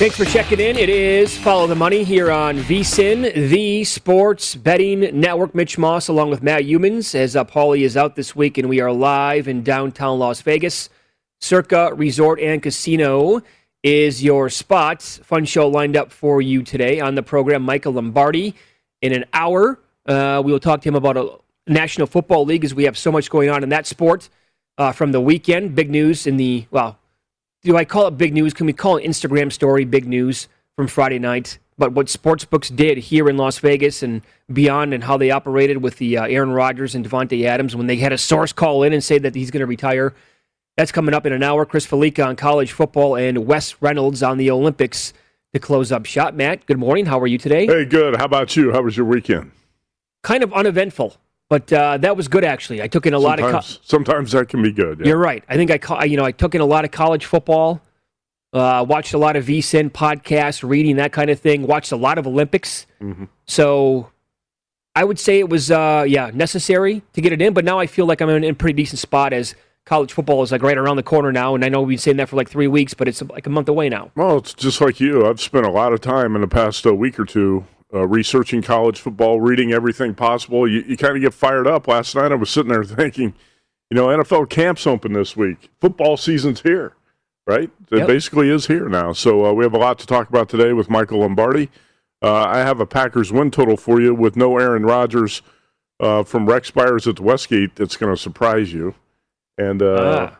[0.00, 0.78] Thanks for checking in.
[0.78, 5.54] It is Follow the Money here on VSIN, the sports betting network.
[5.54, 8.80] Mitch Moss along with Matt Youmans, as uh, Paulie is out this week, and we
[8.80, 10.88] are live in downtown Las Vegas.
[11.42, 13.42] Circa Resort and Casino
[13.82, 15.02] is your spot.
[15.02, 17.60] Fun show lined up for you today on the program.
[17.60, 18.54] Michael Lombardi
[19.02, 19.78] in an hour.
[20.06, 21.28] Uh, we will talk to him about a
[21.66, 24.30] National Football League as we have so much going on in that sport
[24.78, 25.74] uh, from the weekend.
[25.74, 26.99] Big news in the, well,
[27.62, 28.54] do I call it big news?
[28.54, 31.58] Can we call an Instagram story big news from Friday night?
[31.76, 34.22] But what sportsbooks did here in Las Vegas and
[34.52, 37.96] beyond, and how they operated with the uh, Aaron Rodgers and Davante Adams when they
[37.96, 40.14] had a source call in and say that he's going to retire.
[40.76, 41.64] That's coming up in an hour.
[41.64, 45.12] Chris Fallica on college football and Wes Reynolds on the Olympics
[45.54, 46.34] to close up shot.
[46.34, 47.06] Matt, good morning.
[47.06, 47.66] How are you today?
[47.66, 48.16] Hey, good.
[48.16, 48.72] How about you?
[48.72, 49.52] How was your weekend?
[50.22, 51.16] Kind of uneventful.
[51.50, 52.80] But uh, that was good, actually.
[52.80, 53.64] I took in a sometimes, lot of.
[53.64, 55.00] Co- sometimes that can be good.
[55.00, 55.08] Yeah.
[55.08, 55.42] You're right.
[55.48, 57.82] I think I, you know, I took in a lot of college football.
[58.52, 61.66] Uh, watched a lot of VSIN podcasts, reading that kind of thing.
[61.66, 62.86] Watched a lot of Olympics.
[63.00, 63.24] Mm-hmm.
[63.46, 64.10] So
[64.94, 67.52] I would say it was, uh, yeah, necessary to get it in.
[67.52, 69.56] But now I feel like I'm in a pretty decent spot as
[69.86, 71.56] college football is like right around the corner now.
[71.56, 73.50] And I know we've been saying that for like three weeks, but it's like a
[73.50, 74.12] month away now.
[74.14, 75.26] Well, it's just like you.
[75.26, 78.62] I've spent a lot of time in the past uh, week or two uh, researching
[78.62, 80.68] college football, reading everything possible.
[80.68, 81.88] You, you kind of get fired up.
[81.88, 83.34] Last night I was sitting there thinking,
[83.90, 85.70] you know, NFL camps open this week.
[85.80, 86.94] Football season's here,
[87.46, 87.70] right?
[87.90, 88.06] It yep.
[88.06, 89.12] basically is here now.
[89.12, 91.70] So uh, we have a lot to talk about today with Michael Lombardi.
[92.22, 95.42] Uh, I have a Packers win total for you with no Aaron Rodgers
[95.98, 98.94] uh, from Rex Spires at the Westgate that's going to surprise you.
[99.58, 100.39] And uh, ah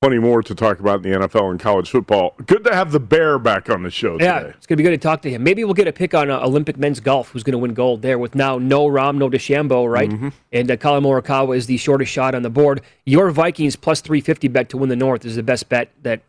[0.00, 2.34] plenty more to talk about in the NFL and college football.
[2.44, 4.54] Good to have the Bear back on the show yeah, today.
[4.56, 5.42] it's going to be good to talk to him.
[5.42, 8.02] Maybe we'll get a pick on uh, Olympic men's golf, who's going to win gold
[8.02, 10.10] there with now no Rahm, no DeChambeau, right?
[10.10, 10.28] Mm-hmm.
[10.52, 12.82] And uh, Collin Morikawa is the shortest shot on the board.
[13.04, 16.20] Your Vikings plus 350 bet to win the North is the best bet that,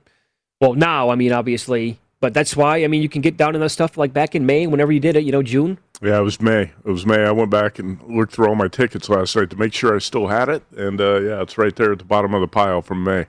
[0.62, 3.62] well, now, I mean, obviously, but that's why, I mean, you can get down in
[3.62, 5.77] that stuff like back in May, whenever you did it, you know, June.
[6.01, 6.71] Yeah, it was May.
[6.86, 7.25] It was May.
[7.25, 10.00] I went back and looked through all my tickets last night to make sure I
[10.00, 10.63] still had it.
[10.75, 13.25] And uh, yeah, it's right there at the bottom of the pile from May.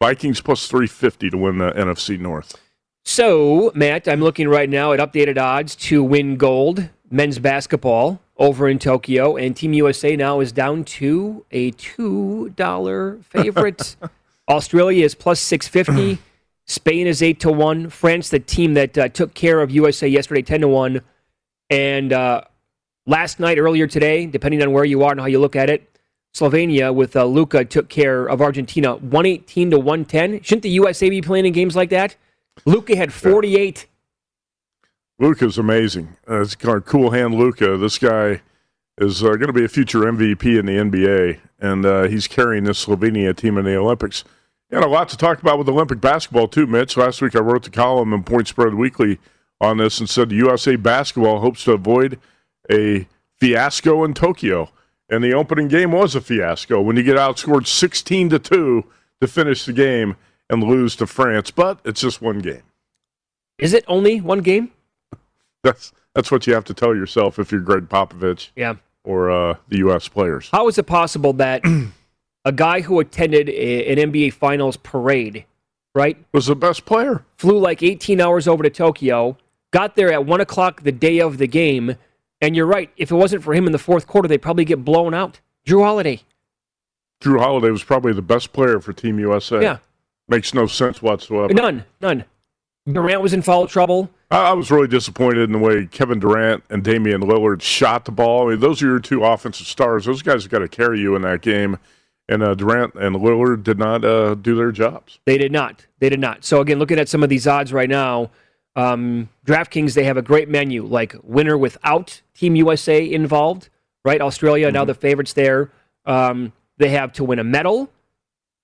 [0.00, 2.60] Vikings plus 350 to win the NFC North.
[3.04, 8.68] So, Matt, I'm looking right now at updated odds to win gold, men's basketball over
[8.68, 13.96] in Tokyo, and Team USA now is down to a $2 favorite.
[14.48, 16.18] Australia is plus 650.
[16.66, 17.90] Spain is 8 to 1.
[17.90, 21.00] France, the team that uh, took care of USA yesterday, 10 to 1.
[21.70, 22.42] And uh,
[23.06, 25.93] last night, earlier today, depending on where you are and how you look at it,
[26.34, 30.42] Slovenia with uh, Luka took care of Argentina 118 to 110.
[30.42, 32.16] Shouldn't the USA be playing in games like that?
[32.64, 33.86] Luka had 48.
[35.20, 36.16] Luka's amazing.
[36.28, 37.76] Uh, it's of cool hand Luka.
[37.76, 38.42] This guy
[38.98, 42.64] is uh, going to be a future MVP in the NBA, and uh, he's carrying
[42.64, 44.24] this Slovenia team in the Olympics.
[44.70, 46.96] And a lot to talk about with Olympic basketball too, Mitch.
[46.96, 49.20] Last week I wrote the column in Point Spread Weekly
[49.60, 52.18] on this and said the USA basketball hopes to avoid
[52.68, 53.06] a
[53.38, 54.70] fiasco in Tokyo.
[55.08, 58.84] And the opening game was a fiasco when you get outscored 16 to 2
[59.20, 60.16] to finish the game
[60.48, 62.62] and lose to France, but it's just one game.
[63.58, 64.72] Is it only one game?
[65.62, 68.50] That's that's what you have to tell yourself if you're Gregg Popovich.
[68.56, 68.74] Yeah.
[69.04, 70.08] Or uh, the U.S.
[70.08, 70.48] players.
[70.50, 71.62] How is it possible that
[72.44, 75.44] a guy who attended a, an NBA Finals parade,
[75.94, 79.36] right, was the best player, flew like 18 hours over to Tokyo,
[79.72, 81.96] got there at one o'clock the day of the game,
[82.40, 82.90] and you're right.
[82.96, 85.40] If it wasn't for him in the fourth quarter, they'd probably get blown out.
[85.66, 86.22] Jrue Holiday.
[87.20, 89.62] Jrue Holiday was probably the best player for Team USA.
[89.62, 89.78] Yeah.
[90.28, 91.52] Makes no sense whatsoever.
[91.52, 91.84] None.
[92.00, 92.24] None.
[92.90, 94.10] Durant was in foul trouble.
[94.30, 98.12] I, I was really disappointed in the way Kevin Durant and Damian Lillard shot the
[98.12, 98.46] ball.
[98.46, 100.04] I mean, those are your two offensive stars.
[100.04, 101.78] Those guys have got to carry you in that game.
[102.28, 105.18] And uh, Durant and Lillard did not uh, do their jobs.
[105.26, 105.86] They did not.
[105.98, 106.44] They did not.
[106.44, 108.30] So, again, looking at some of these odds right now,
[108.76, 113.68] um, DraftKings, they have a great menu, like winner without Team USA involved,
[114.04, 114.20] right?
[114.20, 114.74] Australia, mm-hmm.
[114.74, 115.70] now the favorites there.
[116.04, 117.90] Um, they have to win a medal.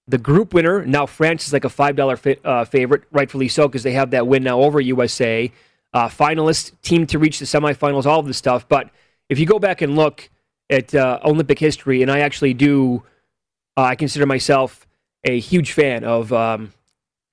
[0.09, 3.85] The group winner, now France is like a $5 fi- uh, favorite, rightfully so, because
[3.85, 5.51] they have that win now over USA.
[5.93, 8.69] Uh, finalist, team to reach the semifinals, all of this stuff.
[8.69, 8.91] But
[9.29, 10.29] if you go back and look
[10.69, 13.05] at uh, Olympic history, and I actually do,
[13.77, 14.87] uh, I consider myself
[15.25, 16.73] a huge fan of um,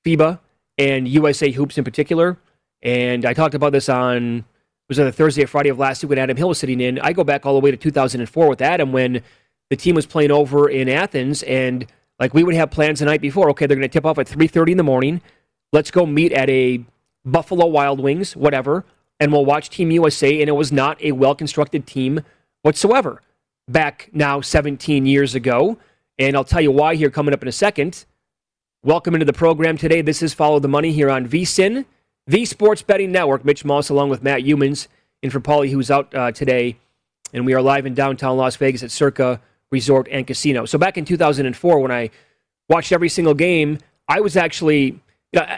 [0.06, 0.40] FIBA
[0.78, 2.38] and USA Hoops in particular.
[2.82, 4.46] And I talked about this on
[4.90, 7.00] was a Thursday or Friday of last week when Adam Hill was sitting in.
[7.00, 9.22] I go back all the way to 2004 with Adam when
[9.70, 11.86] the team was playing over in Athens, and
[12.20, 13.50] like we would have plans the night before.
[13.50, 15.22] Okay, they're going to tip off at 3:30 in the morning.
[15.74, 16.86] Let's go meet at a
[17.26, 18.86] Buffalo Wild Wings, whatever,
[19.20, 20.40] and we'll watch Team USA.
[20.40, 22.22] And it was not a well constructed team
[22.62, 23.22] whatsoever.
[23.68, 25.78] Back now 17 years ago,
[26.18, 28.06] and I'll tell you why here coming up in a second.
[28.84, 30.02] Welcome into the program today.
[30.02, 31.84] This is Follow the Money here on VSIN
[32.28, 33.46] the Sports Betting Network.
[33.46, 34.88] Mitch Moss along with Matt Youmans,
[35.22, 36.78] in for Paulie, who's out uh, today.
[37.34, 39.42] And we are live in downtown Las Vegas at Circa
[39.72, 40.66] Resort and Casino.
[40.66, 42.10] So back in 2004, when I
[42.70, 45.00] watched every single game, I was actually,
[45.34, 45.58] you know,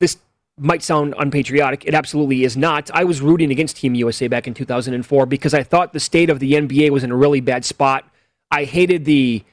[0.00, 0.18] this
[0.58, 1.84] might sound unpatriotic.
[1.86, 2.90] It absolutely is not.
[2.92, 6.40] I was rooting against Team USA back in 2004 because I thought the state of
[6.40, 8.08] the NBA was in a really bad spot.
[8.50, 9.44] I hated the,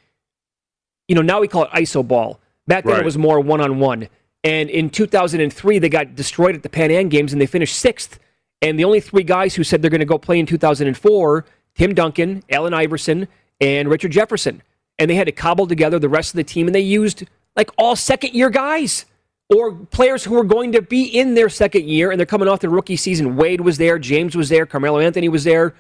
[1.08, 2.40] you know, now we call it ISO ball.
[2.68, 3.02] Back then right.
[3.02, 4.10] it was more one on one.
[4.46, 8.20] And in 2003, they got destroyed at the Pan Am Games and they finished sixth.
[8.62, 11.94] And the only three guys who said they're going to go play in 2004 Tim
[11.94, 13.28] Duncan, Allen Iverson,
[13.60, 14.62] and Richard Jefferson.
[14.98, 17.26] And they had to cobble together the rest of the team, and they used
[17.56, 19.06] like all second year guys
[19.54, 22.60] or players who were going to be in their second year and they're coming off
[22.60, 23.36] the rookie season.
[23.36, 25.76] Wade was there, James was there, Carmelo Anthony was there,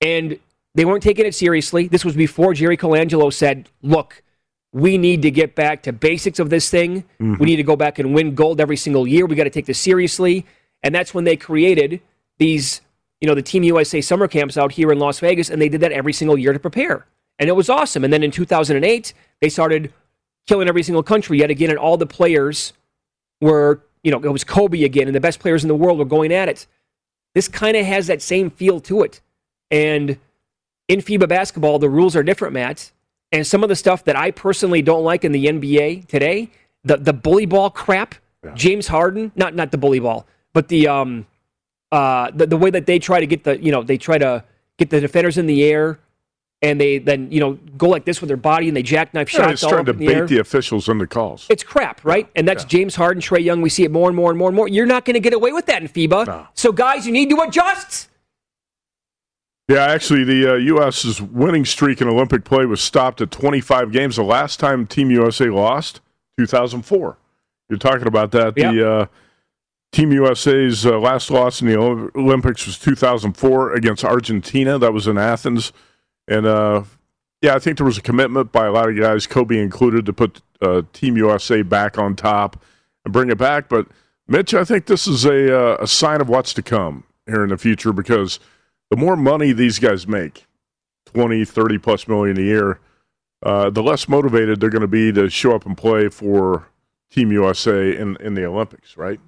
[0.00, 0.38] and
[0.74, 1.88] they weren't taking it seriously.
[1.88, 4.22] This was before Jerry Colangelo said, Look,
[4.72, 7.02] we need to get back to basics of this thing.
[7.20, 7.36] Mm-hmm.
[7.36, 9.26] We need to go back and win gold every single year.
[9.26, 10.46] We got to take this seriously.
[10.82, 12.00] And that's when they created
[12.38, 12.80] these,
[13.20, 15.82] you know, the Team USA summer camps out here in Las Vegas, and they did
[15.82, 17.06] that every single year to prepare.
[17.38, 18.02] And it was awesome.
[18.02, 19.92] And then in 2008, they started
[20.46, 22.72] killing every single country yet again, and all the players
[23.40, 26.04] were, you know, it was Kobe again, and the best players in the world were
[26.04, 26.66] going at it.
[27.34, 29.20] This kind of has that same feel to it.
[29.70, 30.18] And
[30.88, 32.90] in FIBA basketball, the rules are different, Matt
[33.32, 36.50] and some of the stuff that I personally don't like in the NBA today,
[36.84, 38.52] the the bully ball crap, yeah.
[38.54, 41.26] James Harden, not not the bully ball, but the um
[41.90, 44.44] uh the, the way that they try to get the you know they try to
[44.78, 45.98] get the defenders in the air
[46.62, 49.40] and they then you know go like this with their body and they jackknife yeah,
[49.40, 49.62] shots.
[49.62, 50.26] It's trying to the bait air.
[50.26, 51.46] the officials in the calls.
[51.50, 52.26] It's crap, right?
[52.26, 52.68] Yeah, and that's yeah.
[52.68, 53.60] James Harden, Trae Young.
[53.60, 54.68] We see it more and more and more and more.
[54.68, 56.26] You're not going to get away with that in FIBA.
[56.26, 56.46] No.
[56.54, 58.08] So guys, you need to adjust.
[59.72, 64.16] Yeah, actually, the uh, U.S.'s winning streak in Olympic play was stopped at 25 games.
[64.16, 66.02] The last time Team USA lost,
[66.38, 67.16] 2004.
[67.70, 68.52] You're talking about that.
[68.54, 68.74] Yep.
[68.74, 69.06] The uh,
[69.90, 74.78] Team USA's uh, last loss in the Olympics was 2004 against Argentina.
[74.78, 75.72] That was in Athens.
[76.28, 76.82] And uh,
[77.40, 80.12] yeah, I think there was a commitment by a lot of guys, Kobe included, to
[80.12, 82.62] put uh, Team USA back on top
[83.06, 83.70] and bring it back.
[83.70, 83.86] But
[84.28, 87.48] Mitch, I think this is a, uh, a sign of what's to come here in
[87.48, 88.38] the future because–
[88.92, 90.46] the more money these guys make
[91.06, 92.78] 20 30 plus million a year
[93.42, 96.68] uh, the less motivated they're going to be to show up and play for
[97.10, 99.20] team usa in, in the olympics right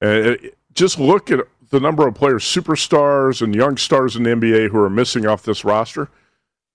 [0.00, 1.40] and it, just look at
[1.70, 5.42] the number of players superstars and young stars in the nba who are missing off
[5.42, 6.08] this roster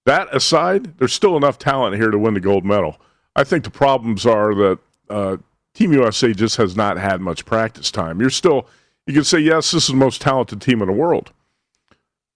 [0.05, 2.97] that aside, there's still enough talent here to win the gold medal.
[3.35, 5.37] I think the problems are that uh,
[5.73, 8.21] Team USA just has not had much practice time.
[8.21, 8.67] You're still,
[9.07, 11.33] you can say, yes, this is the most talented team in the world.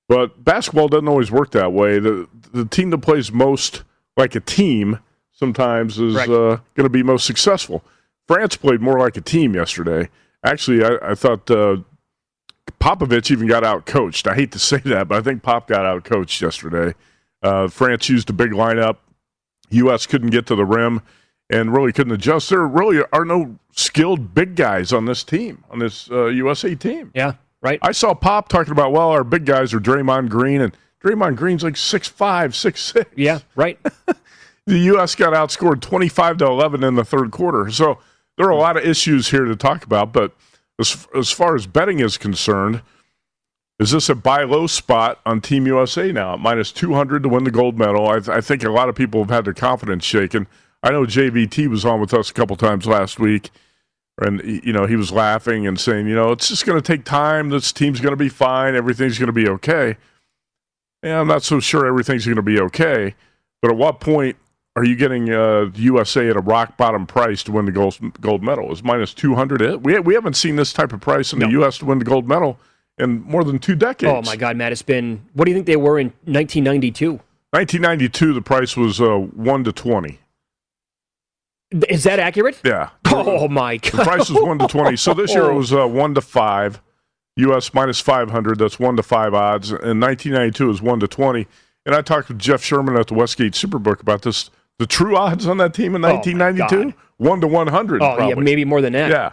[0.09, 1.99] But basketball doesn't always work that way.
[1.99, 3.83] The, the team that plays most
[4.17, 4.99] like a team
[5.31, 7.85] sometimes is uh, going to be most successful.
[8.27, 10.09] France played more like a team yesterday.
[10.43, 11.77] Actually, I, I thought uh,
[12.81, 14.27] Popovich even got out coached.
[14.27, 16.95] I hate to say that, but I think Pop got out coached yesterday.
[17.43, 18.97] Uh, France used a big lineup.
[19.69, 20.07] U.S.
[20.07, 21.01] couldn't get to the rim
[21.51, 22.49] and really couldn't adjust.
[22.49, 27.11] There really are no skilled big guys on this team, on this uh, USA team.
[27.13, 27.79] Yeah, right.
[27.81, 31.63] I saw Pop talking about, well, our big guys are Draymond Green, and Draymond Green's
[31.63, 33.09] like six five, six six.
[33.15, 33.79] Yeah, right.
[34.65, 35.15] the U.S.
[35.15, 37.69] got outscored 25 to 11 in the third quarter.
[37.71, 37.99] So
[38.37, 40.33] there are a lot of issues here to talk about, but
[40.79, 42.81] as, as far as betting is concerned,
[43.79, 47.45] is this a buy low spot on Team USA now at minus 200 to win
[47.45, 48.07] the gold medal?
[48.07, 50.47] I, th- I, think a lot of people have had their confidence shaken.
[50.83, 53.51] I know JVT was on with us a couple times last week,
[54.21, 57.05] and you know he was laughing and saying, you know, it's just going to take
[57.05, 57.49] time.
[57.49, 58.75] This team's going to be fine.
[58.75, 59.97] Everything's going to be okay.
[61.03, 63.15] Yeah, I'm not so sure everything's going to be okay.
[63.61, 64.35] But at what point
[64.75, 68.43] are you getting uh, USA at a rock bottom price to win the gold gold
[68.43, 68.71] medal?
[68.71, 71.45] Is minus 200 We we haven't seen this type of price in no.
[71.45, 71.77] the U.S.
[71.79, 72.59] to win the gold medal
[72.97, 74.11] in more than two decades.
[74.13, 74.71] Oh my God, Matt!
[74.71, 75.25] It's been.
[75.33, 77.19] What do you think they were in 1992?
[77.51, 80.19] 1992, the price was uh, one to twenty.
[81.87, 82.59] Is that accurate?
[82.63, 82.89] Yeah.
[83.11, 83.91] Oh my God!
[83.91, 84.95] The price was one to twenty.
[84.95, 86.81] So this year it was uh, one to five.
[87.39, 87.73] U.S.
[87.73, 88.59] minus 500.
[88.59, 89.71] That's one to five odds.
[89.71, 91.47] And 1992 is one to 20.
[91.85, 94.49] And I talked with Jeff Sherman at the Westgate Superbook about this.
[94.77, 98.01] The true odds on that team in nineteen ninety two one to 100.
[98.01, 98.29] Oh probably.
[98.29, 99.09] yeah, maybe more than that.
[99.09, 99.31] Yeah.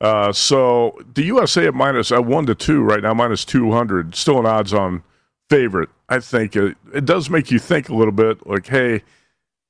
[0.00, 4.14] Uh, so the USA at minus at one to two right now, minus two hundred,
[4.14, 5.02] still an odds-on
[5.50, 5.90] favorite.
[6.08, 8.46] I think it, it, does make you think a little bit.
[8.46, 9.02] Like, hey,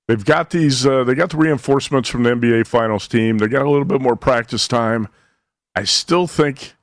[0.08, 3.38] they've got these, uh, they got the reinforcements from the NBA Finals team.
[3.38, 5.06] They got a little bit more practice time.
[5.76, 6.74] I still think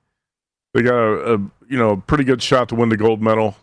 [0.73, 3.57] they got a, a you know pretty good shot to win the gold medal.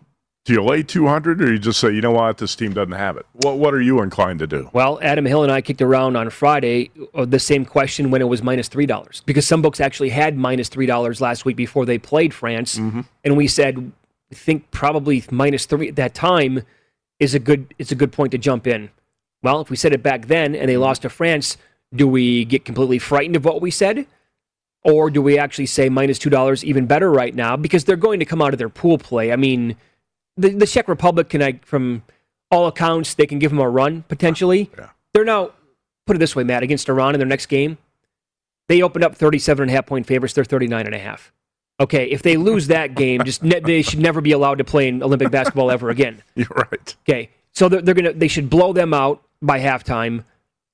[0.45, 3.15] Do you lay 200 or you just say, you know what, this team doesn't have
[3.15, 3.25] it?
[3.31, 4.69] What, what are you inclined to do?
[4.73, 8.25] Well, Adam Hill and I kicked around on Friday uh, the same question when it
[8.25, 12.33] was minus $3 because some books actually had minus $3 last week before they played
[12.33, 12.77] France.
[12.77, 13.01] Mm-hmm.
[13.23, 13.93] And we said,
[14.33, 16.63] I think probably minus 3 at that time
[17.19, 18.89] is a good it's a good point to jump in.
[19.43, 21.57] Well, if we said it back then and they lost to France,
[21.93, 24.07] do we get completely frightened of what we said?
[24.83, 28.25] Or do we actually say minus $2 even better right now because they're going to
[28.25, 29.31] come out of their pool play?
[29.31, 29.75] I mean,
[30.35, 32.03] the, the Czech Republic can, I, from
[32.49, 34.69] all accounts, they can give them a run potentially.
[34.77, 34.89] Yeah.
[35.13, 35.51] They're now,
[36.05, 37.77] put it this way, Matt, against Iran in their next game,
[38.67, 40.33] they opened up 37 and a half point favorites.
[40.33, 41.31] They're 39 and a half.
[41.79, 44.87] Okay, if they lose that game, just ne- they should never be allowed to play
[44.87, 46.21] in Olympic basketball ever again.
[46.35, 46.95] You're right.
[47.07, 50.23] Okay, so they're, they're gonna they should blow them out by halftime.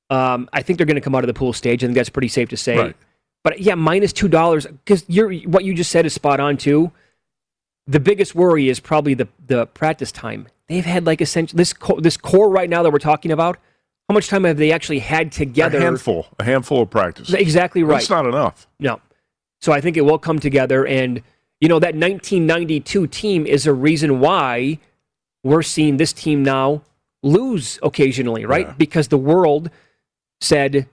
[0.09, 1.83] Um, I think they're going to come out of the pool stage.
[1.83, 2.77] I think that's pretty safe to say.
[2.77, 2.95] Right.
[3.43, 6.91] But yeah, minus two dollars because you're what you just said is spot on too.
[7.87, 10.47] The biggest worry is probably the the practice time.
[10.67, 13.57] They've had like essentially this co- this core right now that we're talking about.
[14.09, 15.77] How much time have they actually had together?
[15.77, 17.31] A handful, a handful of practice.
[17.31, 17.97] Exactly right.
[17.97, 18.67] That's not enough.
[18.79, 18.99] No.
[19.61, 21.21] So I think it will come together, and
[21.61, 24.79] you know that 1992 team is a reason why
[25.43, 26.81] we're seeing this team now
[27.23, 28.67] lose occasionally, right?
[28.67, 28.73] Yeah.
[28.77, 29.69] Because the world
[30.41, 30.87] said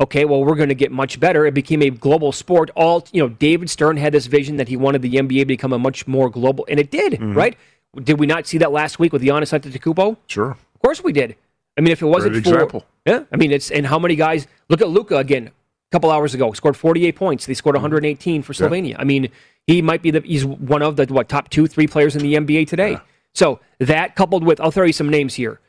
[0.00, 1.44] okay, well, we're going to get much better.
[1.46, 2.70] It became a global sport.
[2.74, 5.72] All, you know, David Stern had this vision that he wanted the NBA to become
[5.72, 7.34] a much more global, and it did, mm-hmm.
[7.34, 7.56] right?
[8.02, 10.16] Did we not see that last week with Giannis Antetokounmpo?
[10.26, 10.52] Sure.
[10.52, 11.36] Of course we did.
[11.76, 12.86] I mean, if it wasn't Great for example.
[13.06, 15.52] yeah, I mean, it's and how many guys look at Luka again a
[15.92, 17.46] couple hours ago scored 48 points.
[17.46, 18.90] They scored 118 for Slovenia.
[18.90, 18.96] Yeah.
[18.98, 19.28] I mean,
[19.66, 22.34] he might be the he's one of the what top two three players in the
[22.34, 22.92] NBA today.
[22.92, 23.00] Yeah.
[23.34, 25.60] So that coupled with I'll throw you some names here.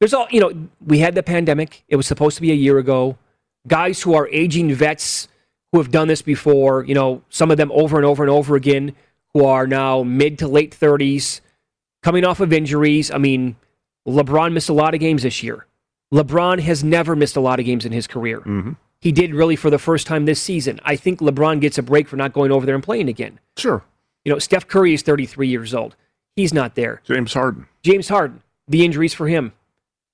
[0.00, 0.68] There's all you know.
[0.84, 1.84] We had the pandemic.
[1.88, 3.18] It was supposed to be a year ago
[3.66, 5.28] guys who are aging vets
[5.72, 8.56] who have done this before, you know, some of them over and over and over
[8.56, 8.94] again,
[9.34, 11.40] who are now mid to late 30s,
[12.02, 13.10] coming off of injuries.
[13.10, 13.56] I mean,
[14.06, 15.66] LeBron missed a lot of games this year.
[16.14, 18.40] LeBron has never missed a lot of games in his career.
[18.40, 18.72] Mm-hmm.
[19.00, 20.80] He did really for the first time this season.
[20.84, 23.40] I think LeBron gets a break for not going over there and playing again.
[23.56, 23.84] Sure.
[24.24, 25.96] You know, Steph Curry is 33 years old.
[26.36, 27.00] He's not there.
[27.04, 27.66] James Harden.
[27.82, 28.42] James Harden.
[28.68, 29.52] The injuries for him.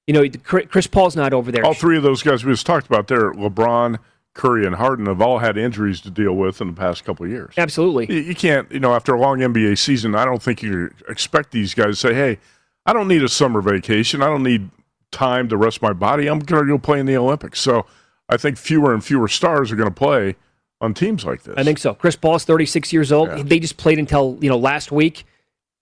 [0.06, 1.64] You know, Chris Paul's not over there.
[1.64, 3.98] All three of those guys we just talked about there, LeBron,
[4.34, 7.30] Curry, and Harden, have all had injuries to deal with in the past couple of
[7.30, 7.54] years.
[7.56, 8.12] Absolutely.
[8.26, 11.74] You, can't, you know, after a long NBA season, I don't think you expect these
[11.74, 12.38] guys to say, hey,
[12.84, 14.22] I don't need a summer vacation.
[14.22, 14.70] I don't need
[15.12, 16.28] time to rest my body.
[16.28, 17.60] I'm going to go play in the Olympics.
[17.60, 17.86] So
[18.28, 20.34] I think fewer and fewer stars are going to play
[20.80, 21.54] on teams like this.
[21.56, 21.94] I think so.
[21.94, 23.28] Chris Paul's 36 years old.
[23.28, 23.42] Yeah.
[23.44, 25.24] They just played until, you know, last week.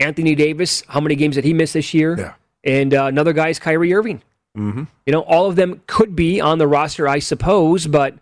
[0.00, 2.18] Anthony Davis, how many games did he miss this year?
[2.18, 2.34] Yeah.
[2.64, 4.22] and uh, another guy is Kyrie Irving.
[4.56, 4.84] Mm-hmm.
[5.06, 8.14] You know, all of them could be on the roster, I suppose, but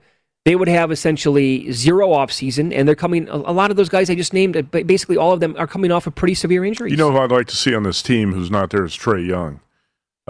[0.44, 3.28] they would have essentially zero off season, and they're coming.
[3.28, 5.90] A lot of those guys I just named, uh, basically all of them are coming
[5.90, 6.90] off of pretty severe injuries.
[6.90, 9.26] You know who I'd like to see on this team who's not there is Trae
[9.26, 9.60] Young.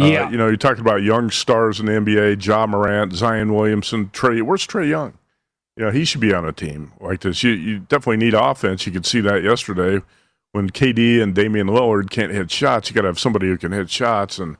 [0.00, 0.30] Uh, yeah.
[0.30, 4.42] You know, you talked about young stars in the NBA, Ja Morant, Zion Williamson, Trae.
[4.42, 5.18] Where's Trae Young?
[5.76, 7.42] You know, he should be on a team like this.
[7.42, 8.86] You, you definitely need offense.
[8.86, 10.02] You could see that yesterday
[10.58, 12.90] when KD and Damian Lillard can't hit shots.
[12.90, 14.56] You got to have somebody who can hit shots, and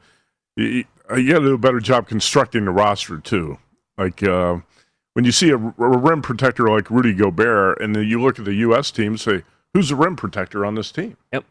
[0.55, 0.85] you,
[1.17, 3.59] you got to do a better job constructing the roster too.
[3.97, 4.59] Like uh,
[5.14, 8.45] when you see a, a, rim protector like Rudy Gobert, and then you look at
[8.45, 8.93] the U.S.
[8.93, 9.43] team and say,
[9.75, 11.45] "Who's the rim protector on this team?" Yep.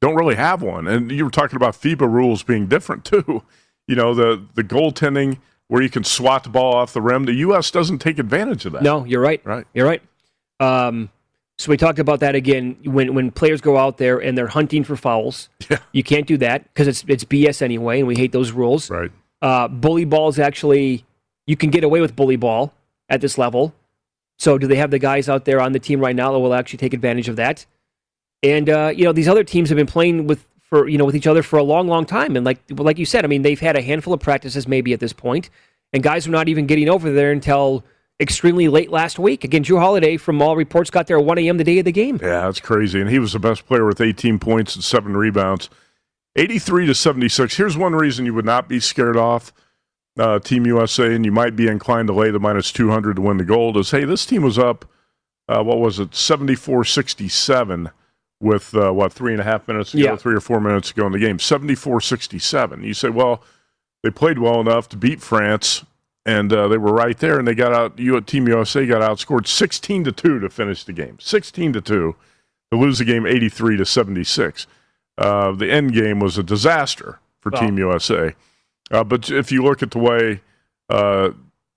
[0.00, 0.86] Don't really have one.
[0.86, 3.42] And you were talking about FIBA rules being different too.
[3.88, 7.24] You know, the the goaltending where you can swat the ball off the rim.
[7.24, 7.72] The U.S.
[7.72, 8.82] doesn't take advantage of that.
[8.84, 9.44] No, you're right.
[9.44, 9.66] Right.
[9.74, 10.02] You're right.
[10.60, 11.10] Um,
[11.60, 12.74] so we talked about that again.
[12.84, 15.76] When when players go out there and they're hunting for fouls, Yeah.
[15.92, 18.88] you can't do that because it's it's BS anyway, and we hate those rules.
[18.88, 19.10] Right.
[19.42, 21.04] Uh, bully ball is actually
[21.46, 22.72] you can get away with bully ball
[23.10, 23.74] at this level.
[24.38, 26.54] So do they have the guys out there on the team right now that will
[26.54, 27.66] actually take advantage of that?
[28.42, 31.14] And uh, you know these other teams have been playing with for you know with
[31.14, 33.60] each other for a long, long time, and like like you said, I mean they've
[33.60, 35.50] had a handful of practices maybe at this point,
[35.92, 37.84] and guys are not even getting over there until
[38.20, 39.44] extremely late last week.
[39.44, 41.56] Again, Jrue Holiday, from all reports, got there at 1 a.m.
[41.56, 42.18] the day of the game.
[42.22, 43.00] Yeah, that's crazy.
[43.00, 45.70] And he was the best player with 18 points and seven rebounds.
[46.36, 47.56] 83 to 76.
[47.56, 49.52] Here's one reason you would not be scared off
[50.18, 53.38] uh, Team USA, and you might be inclined to lay the minus 200 to win
[53.38, 53.76] the gold.
[53.76, 54.84] Is hey, this team was up,
[55.48, 57.90] uh, what was it, 74 67
[58.40, 60.16] with, uh, what, three and a half minutes ago, Yeah.
[60.16, 61.38] three or four minutes ago in the game.
[61.38, 62.82] 74 67.
[62.84, 63.42] You say, well,
[64.02, 65.84] they played well enough to beat France
[66.26, 67.98] and uh, they were right there, and they got out.
[67.98, 71.18] You Team USA got outscored sixteen to two to finish the game.
[71.20, 72.16] Sixteen to two
[72.70, 74.66] to lose the game, eighty three to seventy six.
[75.18, 78.34] Uh, the end game was a disaster for Team USA.
[78.90, 80.40] Uh, but if you look at the way
[80.88, 81.30] uh,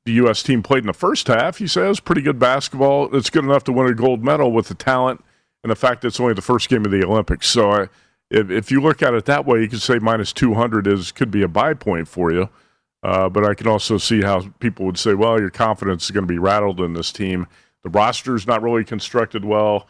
[0.05, 0.43] the U.S.
[0.43, 3.15] team played in the first half, you say it was pretty good basketball.
[3.15, 5.24] It's good enough to win a gold medal with the talent
[5.63, 7.48] and the fact that it's only the first game of the Olympics.
[7.48, 7.87] So I,
[8.29, 11.31] if, if you look at it that way, you could say minus 200 is could
[11.31, 12.50] be a buy point for you.
[13.03, 16.25] Uh, but I can also see how people would say, well, your confidence is going
[16.25, 17.46] to be rattled in this team.
[17.83, 19.87] The roster is not really constructed well.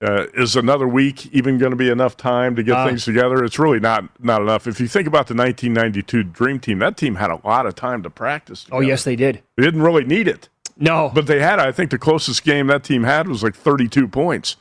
[0.00, 3.42] Uh, is another week even going to be enough time to get Uh, things together?
[3.42, 4.66] It's really not not enough.
[4.66, 8.02] If you think about the 1992 Dream Team, that team had a lot of time
[8.04, 8.66] to practice.
[8.70, 9.42] Oh, yes, they did.
[9.56, 10.48] they didn't really need it.
[10.76, 11.10] No.
[11.14, 14.56] But they had, I think, the closest game that team had was like 32 points.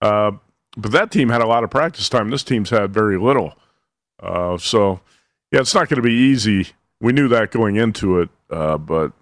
[0.00, 0.32] Uh,
[0.76, 2.30] but that team had a lot of practice time.
[2.30, 3.54] This team's had very little.
[4.20, 5.00] Uh, so,
[5.52, 6.68] yeah, it's not going to be easy.
[7.02, 9.12] We knew that going into it, uh, but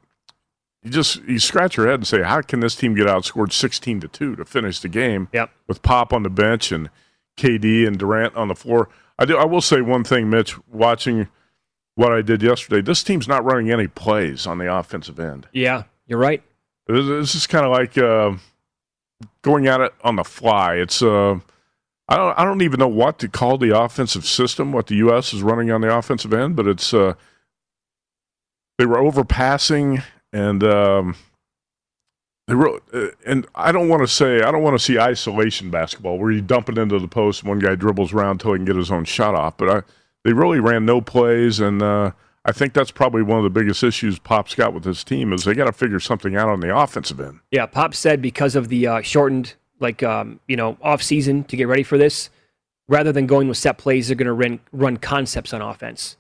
[0.83, 4.01] you just you scratch your head and say, how can this team get outscored 16
[4.01, 5.29] to two to finish the game?
[5.33, 5.51] Yep.
[5.67, 6.91] With Pop on the bench and
[7.39, 8.89] KD and Durant on the floor.
[9.19, 9.37] I do.
[9.37, 10.57] I will say one thing, Mitch.
[10.69, 11.29] Watching
[11.95, 15.49] what I did yesterday, this team's not running any plays on the offensive end.
[15.53, 16.43] yeah, you're right.
[16.87, 18.35] This this is kind of like uh,
[19.43, 20.75] going at it on the fly.
[20.75, 21.39] It's uh,
[22.09, 24.73] I don't I don't even know what to call the offensive system.
[24.73, 25.33] What the U.S.
[25.33, 27.15] is running on the offensive end, but it's uh,
[28.81, 31.15] they were overpassing and um,
[32.49, 35.71] they were, uh, and I don't want to say I don't want to see isolation
[35.71, 38.65] basketball where you dump it into the post one guy dribbles around until he can
[38.65, 39.59] get his own shot off.
[39.59, 39.83] But I,
[40.25, 41.83] they really ran no plays and.
[41.83, 42.13] Uh,
[42.43, 45.45] I think that's probably one of the biggest issues Pop's got with his team is
[45.45, 47.41] they got to figure something out on the offensive end.
[47.51, 51.57] Yeah, Pop said because of the uh, shortened, like um, you know, off season to
[51.57, 52.31] get ready for this,
[52.89, 56.17] rather than going with set plays, they're going to run run concepts on offense.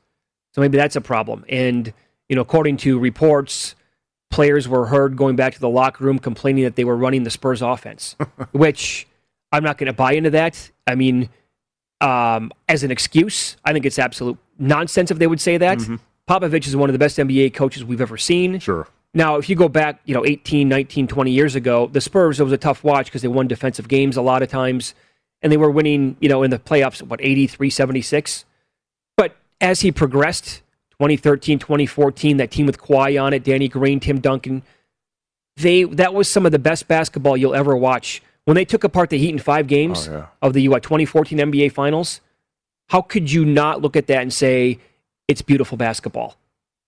[0.54, 1.46] So maybe that's a problem.
[1.48, 1.94] And
[2.30, 3.74] you know, according to reports,
[4.30, 7.30] players were heard going back to the locker room complaining that they were running the
[7.30, 8.14] Spurs offense,
[8.52, 9.08] which
[9.50, 10.70] I'm not going to buy into that.
[10.86, 11.28] I mean,
[12.00, 15.78] um, as an excuse, I think it's absolute nonsense if they would say that.
[16.28, 18.60] Popovich is one of the best NBA coaches we've ever seen.
[18.60, 18.86] Sure.
[19.12, 22.44] Now, if you go back, you know, 18, 19, 20 years ago, the Spurs, it
[22.44, 24.94] was a tough watch because they won defensive games a lot of times,
[25.42, 28.44] and they were winning, you know, in the playoffs, what, 83, 76?
[29.16, 30.62] But as he progressed,
[31.00, 34.62] 2013, 2014, that team with Kawhi on it, Danny Green, Tim Duncan,
[35.56, 38.22] they that was some of the best basketball you'll ever watch.
[38.44, 40.26] When they took apart the Heat in five games Oh, yeah.
[40.42, 42.20] of the what, 2014 NBA Finals,
[42.90, 44.78] how could you not look at that and say
[45.26, 46.36] it's beautiful basketball?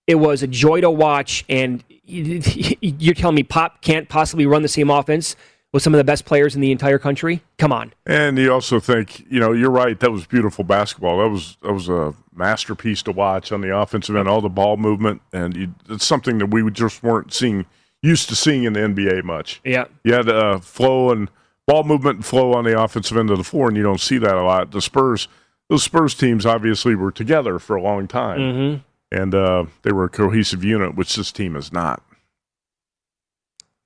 [0.05, 4.67] It was a joy to watch, and you're telling me Pop can't possibly run the
[4.67, 5.35] same offense
[5.73, 7.41] with some of the best players in the entire country?
[7.57, 7.93] Come on.
[8.05, 9.99] And you also think, you know, you're right.
[9.99, 11.17] That was beautiful basketball.
[11.19, 14.77] That was that was a masterpiece to watch on the offensive end, all the ball
[14.77, 17.65] movement, and you, it's something that we just weren't seeing
[18.01, 19.61] used to seeing in the NBA much.
[19.63, 19.85] Yeah.
[20.03, 21.29] You had uh, flow and
[21.67, 24.17] ball movement and flow on the offensive end of the floor, and you don't see
[24.17, 24.71] that a lot.
[24.71, 25.27] The Spurs,
[25.69, 29.17] those Spurs teams obviously were together for a long time, Mm-hmm.
[29.17, 32.03] and uh, they were a cohesive unit, which this team is not.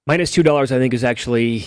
[0.07, 1.65] Minus two dollars, I think, is actually.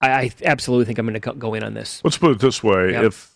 [0.00, 2.00] I, I absolutely think I'm going to go in on this.
[2.02, 3.04] Let's put it this way: Yep.
[3.04, 3.34] if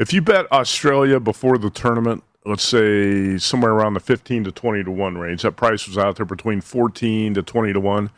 [0.00, 4.82] if you bet Australia before the tournament, let's say somewhere around the fifteen to twenty
[4.82, 8.10] to one range, that price was out there between fourteen to twenty to one.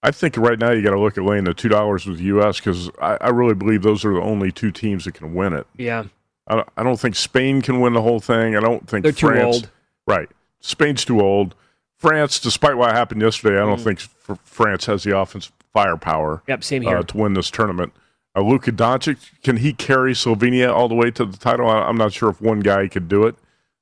[0.00, 2.24] I think right now you got to look at laying the two dollars with the
[2.24, 2.60] U.S.
[2.60, 5.66] because I, I really believe those are the only two teams that can win it.
[5.76, 6.04] Yeah,
[6.46, 8.56] I don't, I don't think Spain can win the whole thing.
[8.56, 9.56] I don't think they're too France.
[9.56, 9.70] old.
[10.06, 10.28] Right,
[10.60, 11.56] Spain's too old.
[11.98, 13.84] France, despite what happened yesterday, I don't Mm.
[13.84, 14.00] think
[14.44, 16.98] France has the offensive firepower Yep, same here.
[16.98, 17.92] uh, to win this tournament.
[18.36, 21.68] Uh, Luka Doncic, can he carry Slovenia all the way to the title?
[21.68, 23.34] I, I'm not sure if one guy could do it.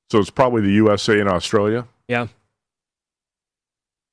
[0.09, 1.85] So it's probably the USA and Australia.
[2.07, 2.27] yeah,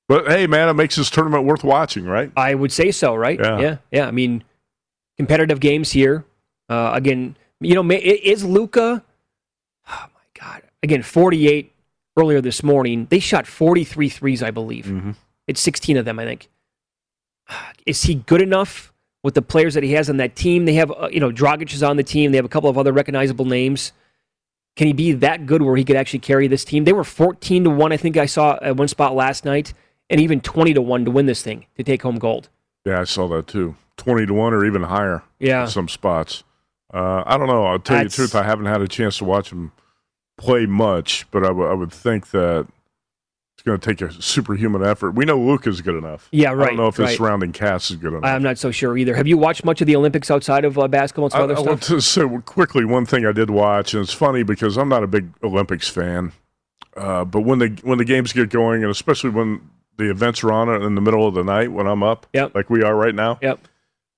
[0.09, 2.31] But hey, man, it makes this tournament worth watching, right?
[2.37, 3.15] I would say so.
[3.15, 3.39] Right?
[3.41, 3.59] Yeah.
[3.61, 4.07] yeah, yeah.
[4.07, 4.45] I mean,
[5.17, 6.25] competitive games here.
[6.69, 9.03] Uh, again, you know, is Luka?
[9.89, 10.63] Oh my God!
[10.83, 11.73] Again, 48
[12.17, 13.07] earlier this morning.
[13.11, 14.87] They shot 43 threes, I believe.
[14.87, 15.13] Mm-hmm.
[15.47, 16.49] It's 16 of them, I think.
[17.87, 20.65] Is he good enough with the players that he has on that team?
[20.65, 22.31] They have, uh, you know, Dragic is on the team.
[22.33, 23.93] They have a couple of other recognizable names.
[24.77, 26.85] Can he be that good where he could actually carry this team?
[26.85, 29.73] They were 14 to 1, I think I saw at one spot last night,
[30.11, 32.49] and even 20 to 1 to win this thing, to take home gold.
[32.85, 33.77] Yeah, I saw that too.
[33.99, 35.63] 20 to 1 or even higher Yeah.
[35.63, 36.43] in some spots.
[36.93, 37.65] Uh, I don't know.
[37.67, 38.35] I'll tell That's- you the truth.
[38.35, 39.71] I haven't had a chance to watch him
[40.37, 42.67] play much, but I w- I would think that
[43.57, 45.13] it's going to take a superhuman effort.
[45.13, 46.29] We know Luke is good enough.
[46.33, 46.65] Yeah, right.
[46.65, 48.25] I don't know if his surrounding cast is good enough.
[48.25, 49.15] I'm not so sure either.
[49.15, 51.55] Have you watched much of the Olympics outside of uh, basketball and some I, other
[51.55, 51.67] I stuff?
[51.69, 55.03] want to say quickly one thing I did watch, and it's funny because I'm not
[55.05, 56.33] a big Olympics fan,
[56.97, 59.61] uh, but when the when the games get going, and especially when
[59.97, 62.57] the events are on in the middle of the night when I'm up, Yep.
[62.57, 63.39] like we are right now.
[63.41, 63.61] Yep.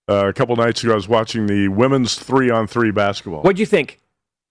[0.08, 3.42] Uh, a couple nights ago, I was watching the women's three on three basketball.
[3.42, 4.00] What'd you think?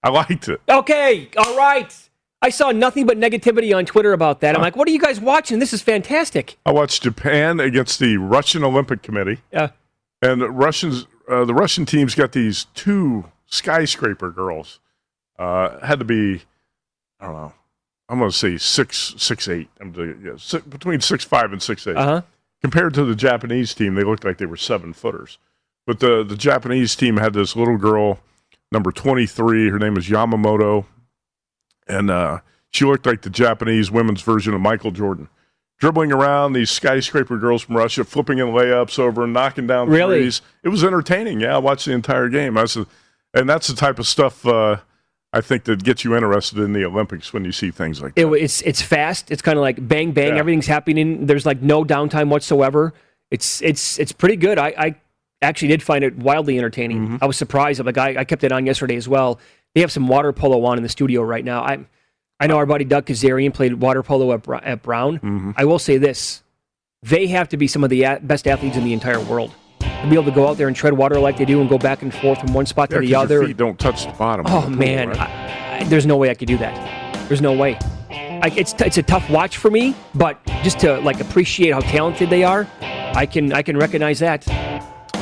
[0.06, 0.60] I liked it.
[0.68, 1.92] Okay, all right.
[2.40, 4.54] I saw nothing but negativity on Twitter about that.
[4.54, 5.58] I'm like, what are you guys watching?
[5.58, 6.56] This is fantastic.
[6.64, 9.70] I watched Japan against the Russian Olympic Committee, Yeah.
[10.22, 14.78] and the Russians, uh, the Russian team's got these two skyscraper girls.
[15.38, 16.42] Uh, had to be,
[17.18, 17.52] I don't know.
[18.08, 19.68] I'm going to say six, six, eight.
[19.80, 21.96] I'm doing- yeah, six, between six five and six eight.
[21.96, 22.22] Uh huh.
[22.62, 25.38] Compared to the Japanese team, they looked like they were seven footers.
[25.84, 28.20] But the the Japanese team had this little girl,
[28.72, 29.70] number 23.
[29.70, 30.86] Her name is Yamamoto,
[31.86, 35.28] and uh, she looked like the Japanese women's version of Michael Jordan.
[35.78, 40.20] Dribbling around these skyscraper girls from Russia, flipping in layups over, knocking down Really?
[40.20, 40.40] threes.
[40.62, 41.40] It was entertaining.
[41.40, 42.56] Yeah, I watched the entire game.
[42.56, 42.86] I said,
[43.34, 44.78] and that's the type of stuff uh,
[45.34, 48.24] I think that gets you interested in the Olympics when you see things like It,
[48.24, 48.32] that.
[48.32, 49.30] it's it's fast.
[49.30, 50.32] It's kind of like bang bang.
[50.34, 50.38] Yeah.
[50.38, 51.26] Everything's happening.
[51.26, 52.94] There's like no downtime whatsoever.
[53.30, 54.56] It's it's it's pretty good.
[54.58, 54.94] I, I
[55.42, 56.98] actually did find it wildly entertaining.
[57.00, 57.16] Mm-hmm.
[57.20, 57.80] I was surprised.
[57.80, 59.38] I'm like I, I kept it on yesterday as well.
[59.74, 61.62] They have some water polo on in the studio right now.
[61.62, 61.84] I
[62.40, 65.16] I know our buddy Doug Kezirian played water polo at, at Brown.
[65.18, 65.50] Mm-hmm.
[65.56, 66.42] I will say this:
[67.02, 70.06] they have to be some of the a- best athletes in the entire world to
[70.08, 72.02] be able to go out there and tread water like they do and go back
[72.02, 73.34] and forth from one spot Yeah, to the other.
[73.38, 74.46] Your feet don't touch the bottom.
[74.48, 75.18] Oh the pool, man, right?
[75.18, 77.28] I, I, there's no way I could do that.
[77.28, 77.78] There's no way.
[78.10, 82.28] I, it's it's a tough watch for me, but just to like appreciate how talented
[82.30, 84.46] they are, I can I can recognize that.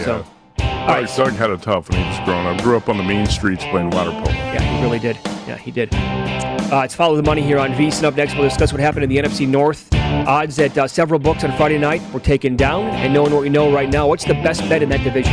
[0.02, 0.24] So,
[0.60, 2.60] All right, Doug had it tough when he was growing up.
[2.62, 4.30] Grew up on the mean streets playing water polo.
[4.30, 5.18] yeah, he really did.
[5.46, 5.94] Yeah, he did.
[5.94, 8.04] Uh, it's follow the money here on VSiN.
[8.04, 9.92] Up next, we'll discuss what happened in the NFC North.
[9.94, 13.48] Odds that uh, several books on Friday night were taken down, and knowing what we
[13.48, 15.32] know right now, what's the best bet in that division?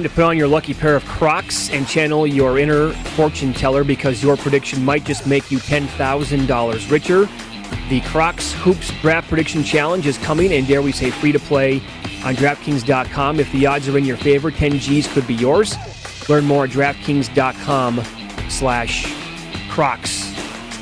[0.00, 3.84] Time to put on your lucky pair of Crocs and channel your inner fortune teller
[3.84, 7.28] because your prediction might just make you $10,000 richer.
[7.90, 11.82] The Crocs Hoops Draft Prediction Challenge is coming and dare we say free to play
[12.24, 13.40] on DraftKings.com.
[13.40, 15.76] If the odds are in your favor, 10 G's could be yours.
[16.30, 18.02] Learn more at DraftKings.com
[18.48, 19.04] slash
[19.68, 20.34] Crocs.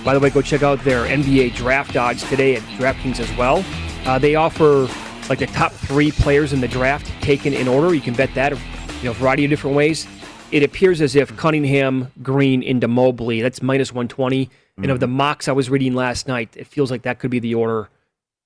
[0.04, 3.64] By the way, go check out their NBA draft odds today at DraftKings as well.
[4.06, 4.88] Uh, they offer
[5.28, 7.92] like the top three players in the draft taken in order.
[7.92, 8.56] You can bet that
[8.98, 10.06] you know, a variety of different ways.
[10.50, 14.46] It appears as if Cunningham, Green into Mobley, that's minus 120.
[14.46, 14.82] Mm-hmm.
[14.82, 17.38] And of the mocks I was reading last night, it feels like that could be
[17.38, 17.88] the order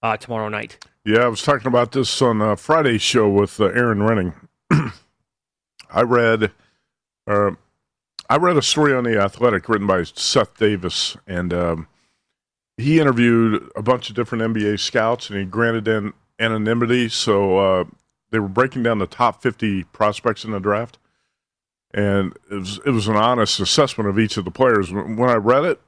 [0.02, 0.84] uh, tomorrow night.
[1.04, 4.34] Yeah, I was talking about this on uh, Friday's show with uh, Aaron Renning.
[5.90, 6.52] I read,
[7.26, 7.52] uh,
[8.28, 11.88] I read a story on the Athletic written by Seth Davis, and um,
[12.76, 17.84] he interviewed a bunch of different NBA scouts, and he granted them anonymity, so uh,
[18.32, 20.98] they were breaking down the top 50 prospects in the draft,
[21.94, 24.90] and it was it was an honest assessment of each of the players.
[24.90, 25.80] When I read it,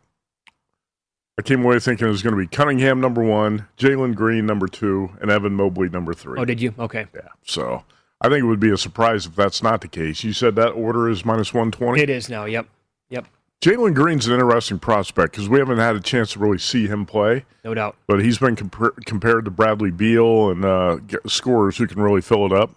[1.38, 4.68] I came away thinking it was going to be Cunningham number one, Jalen Green number
[4.68, 6.38] two, and Evan Mobley number three.
[6.38, 6.74] Oh, did you?
[6.78, 7.06] Okay.
[7.14, 7.28] Yeah.
[7.42, 7.82] So
[8.20, 10.22] I think it would be a surprise if that's not the case.
[10.22, 12.00] You said that order is minus 120?
[12.00, 12.44] It is now.
[12.44, 12.68] Yep.
[13.08, 13.26] Yep.
[13.64, 17.06] Jalen Green's an interesting prospect because we haven't had a chance to really see him
[17.06, 17.46] play.
[17.64, 17.96] No doubt.
[18.06, 22.44] But he's been comp- compared to Bradley Beal and uh, scorers who can really fill
[22.44, 22.74] it up.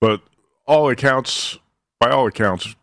[0.00, 0.20] But
[0.64, 1.58] all accounts,
[1.98, 2.76] by all accounts,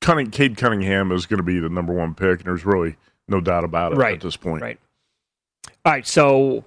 [0.00, 2.94] Cunning- Cade Cunningham is going to be the number one pick, and there's really
[3.26, 4.14] no doubt about it right.
[4.14, 4.62] at this point.
[4.62, 4.78] Right.
[5.84, 6.06] All right.
[6.06, 6.64] So,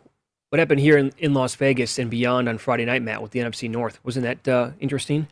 [0.49, 3.39] what happened here in, in Las Vegas and beyond on Friday night, Matt, with the
[3.39, 4.03] NFC North?
[4.03, 5.27] Wasn't that uh, interesting?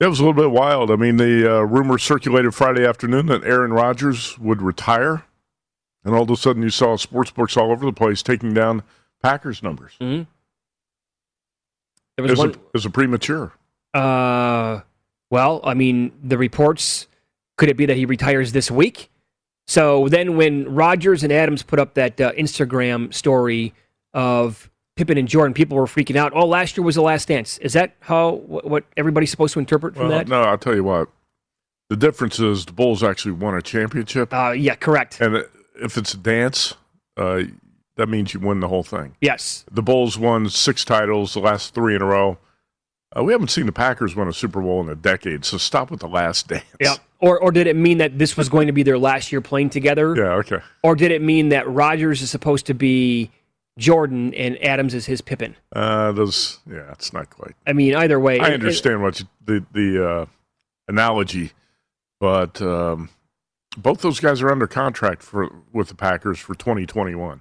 [0.00, 0.90] That was a little bit wild.
[0.90, 5.24] I mean, the uh, rumor circulated Friday afternoon that Aaron Rodgers would retire,
[6.04, 8.82] and all of a sudden you saw sports books all over the place taking down
[9.22, 9.92] Packers numbers.
[10.00, 10.24] Mm-hmm.
[12.16, 13.52] There was as, one, a, a premature.
[13.92, 14.80] Uh,
[15.30, 17.06] well, I mean, the reports
[17.56, 19.10] could it be that he retires this week?
[19.66, 23.72] So then, when Rodgers and Adams put up that uh, Instagram story
[24.12, 26.32] of Pippen and Jordan, people were freaking out.
[26.34, 27.58] Oh, last year was the last dance.
[27.58, 30.28] Is that how what everybody's supposed to interpret from well, that?
[30.28, 31.08] No, I'll tell you what.
[31.90, 34.32] The difference is the Bulls actually won a championship.
[34.32, 35.20] Uh, yeah, correct.
[35.20, 35.44] And
[35.80, 36.74] if it's a dance,
[37.16, 37.42] uh,
[37.96, 39.16] that means you win the whole thing.
[39.20, 39.64] Yes.
[39.70, 42.38] The Bulls won six titles, the last three in a row.
[43.16, 45.90] Uh, we haven't seen the Packers win a Super Bowl in a decade, so stop
[45.90, 46.64] with the last dance.
[46.80, 46.96] Yeah.
[47.18, 49.70] Or, or did it mean that this was going to be their last year playing
[49.70, 50.14] together?
[50.16, 50.60] Yeah, okay.
[50.82, 53.30] Or did it mean that Rodgers is supposed to be
[53.78, 55.56] Jordan and Adams is his Pippen.
[55.74, 57.54] Uh, those, yeah, it's not quite.
[57.66, 60.26] I mean, either way, I understand it, what you, the the uh,
[60.88, 61.52] analogy,
[62.20, 63.08] but um,
[63.76, 67.40] both those guys are under contract for with the Packers for 2021.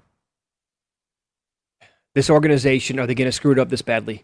[2.16, 4.24] This organization are they going to screw it up this badly?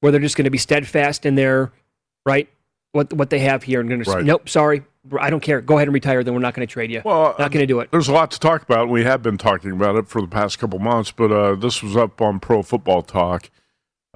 [0.00, 1.72] Where they're just going to be steadfast in their
[2.26, 2.48] right
[2.92, 4.84] what what they have here and going to nope, sorry,
[5.20, 5.60] I don't care.
[5.60, 6.24] Go ahead and retire.
[6.24, 7.02] Then we're not going to trade you.
[7.04, 7.90] Well, not going to do it.
[7.90, 8.88] There's a lot to talk about.
[8.88, 11.96] We have been talking about it for the past couple months, but uh, this was
[11.96, 13.50] up on Pro Football Talk.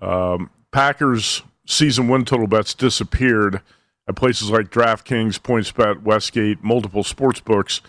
[0.01, 3.61] Um, Packers season win total bets disappeared
[4.09, 7.83] at places like DraftKings, PointsBet, Westgate, multiple sports books,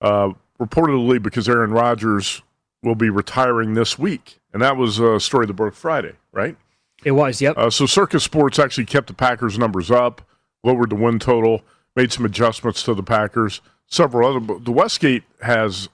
[0.00, 2.42] uh, reportedly because Aaron Rodgers
[2.82, 4.40] will be retiring this week.
[4.52, 6.56] And that was a story that broke Friday, right?
[7.04, 7.56] It was, yep.
[7.56, 10.22] Uh, so Circa Sports actually kept the Packers numbers up,
[10.64, 11.62] lowered the win total,
[11.96, 13.60] made some adjustments to the Packers.
[13.86, 14.40] Several other.
[14.40, 15.88] but The Westgate has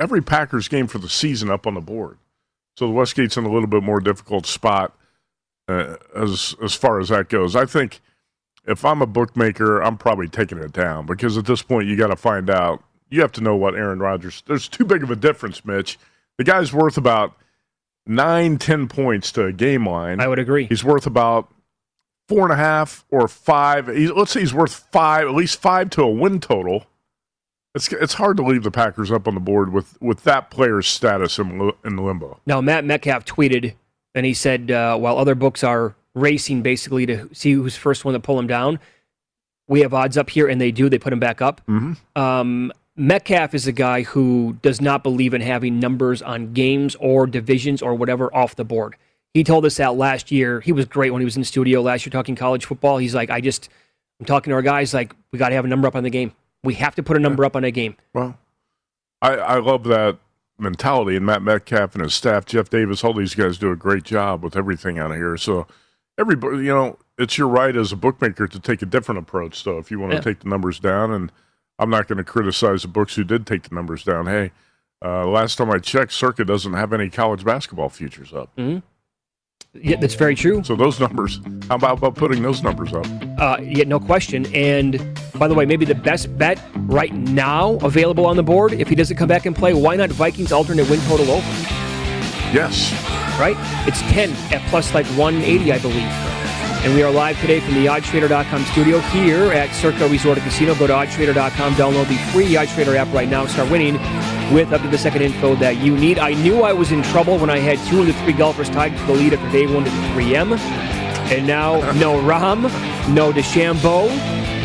[0.00, 2.18] every Packers game for the season up on the board.
[2.76, 4.96] So the Westgate's in a little bit more difficult spot
[5.68, 7.54] uh, as as far as that goes.
[7.54, 8.00] I think
[8.66, 12.08] if I'm a bookmaker, I'm probably taking it down because at this point you got
[12.08, 12.82] to find out.
[13.10, 14.42] You have to know what Aaron Rodgers.
[14.46, 15.98] There's too big of a difference, Mitch.
[16.36, 17.36] The guy's worth about
[18.06, 20.20] nine, ten points to a game line.
[20.20, 20.66] I would agree.
[20.66, 21.48] He's worth about
[22.28, 23.88] four and a half or five.
[23.88, 26.86] Let's say he's worth five, at least five to a win total.
[27.74, 30.86] It's it's hard to leave the Packers up on the board with with that player's
[30.86, 32.40] status in, in limbo.
[32.46, 33.74] Now Matt Metcalf tweeted
[34.14, 38.14] and he said uh, while other books are racing basically to see who's first one
[38.14, 38.78] to pull him down,
[39.66, 40.88] we have odds up here, and they do.
[40.88, 41.60] They put him back up.
[41.68, 42.20] Mm-hmm.
[42.20, 47.26] Um, Metcalf is a guy who does not believe in having numbers on games or
[47.26, 48.94] divisions or whatever off the board.
[49.34, 50.60] He told us that last year.
[50.60, 52.98] He was great when he was in the studio last year talking college football.
[52.98, 53.68] He's like, I just,
[54.20, 56.10] I'm talking to our guys, like, we got to have a number up on the
[56.10, 56.32] game.
[56.62, 57.48] We have to put a number yeah.
[57.48, 57.96] up on a game.
[58.14, 58.38] Well,
[59.20, 60.18] I, I love that
[60.58, 64.04] mentality, and Matt Metcalf and his staff, Jeff Davis, all these guys do a great
[64.04, 65.36] job with everything out here.
[65.36, 65.66] So,
[66.16, 69.78] everybody, you know, it's your right as a bookmaker to take a different approach, though,
[69.78, 70.22] if you want to yeah.
[70.22, 71.10] take the numbers down.
[71.10, 71.32] And
[71.78, 74.26] I'm not going to criticize the books who did take the numbers down.
[74.26, 74.52] Hey,
[75.04, 78.54] uh, last time I checked, Circa doesn't have any college basketball futures up.
[78.56, 78.78] Mm-hmm.
[79.74, 80.62] Yeah, that's very true.
[80.62, 83.06] So those numbers, how about, about putting those numbers up?
[83.38, 84.46] Uh, yeah, no question.
[84.54, 88.88] And by the way, maybe the best bet right now available on the board, if
[88.88, 91.46] he doesn't come back and play, why not Vikings alternate win total over?
[92.52, 92.92] Yes.
[93.38, 93.56] Right?
[93.86, 96.43] It's 10 at plus like 180, I believe.
[96.84, 100.74] And we are live today from the oddstrader.com studio here at Circa Resort and Casino.
[100.74, 103.94] Go to oddstrader.com, download the free oddstrader app right now, start winning
[104.52, 106.18] with up to the second info that you need.
[106.18, 108.94] I knew I was in trouble when I had two of the three golfers tied
[109.00, 110.58] for the lead after day one to 3M.
[111.32, 112.64] And now, no Rahm,
[113.14, 114.10] no DeChambeau.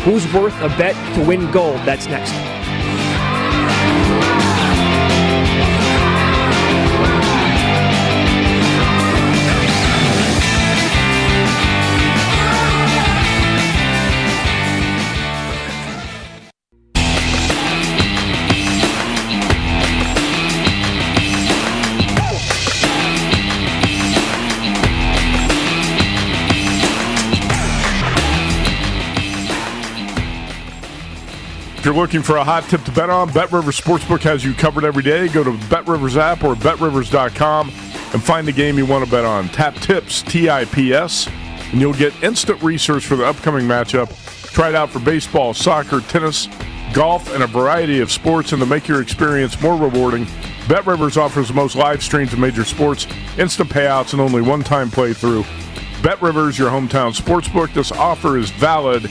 [0.02, 1.78] Who's worth a bet to win gold?
[1.86, 2.59] That's next.
[31.80, 34.52] If you're looking for a hot tip to bet on, Bet Rivers Sportsbook has you
[34.52, 35.28] covered every day.
[35.28, 39.24] Go to Bet Rivers app or betrivers.com and find the game you want to bet
[39.24, 39.48] on.
[39.48, 41.26] Tap tips, T I P S,
[41.72, 44.10] and you'll get instant research for the upcoming matchup.
[44.52, 46.48] Try it out for baseball, soccer, tennis,
[46.92, 48.52] golf, and a variety of sports.
[48.52, 50.26] And to make your experience more rewarding,
[50.68, 53.06] Bet Rivers offers the most live streams of major sports,
[53.38, 55.46] instant payouts, and only one time playthrough.
[56.02, 57.72] Bet Rivers, your hometown sportsbook.
[57.72, 59.10] This offer is valid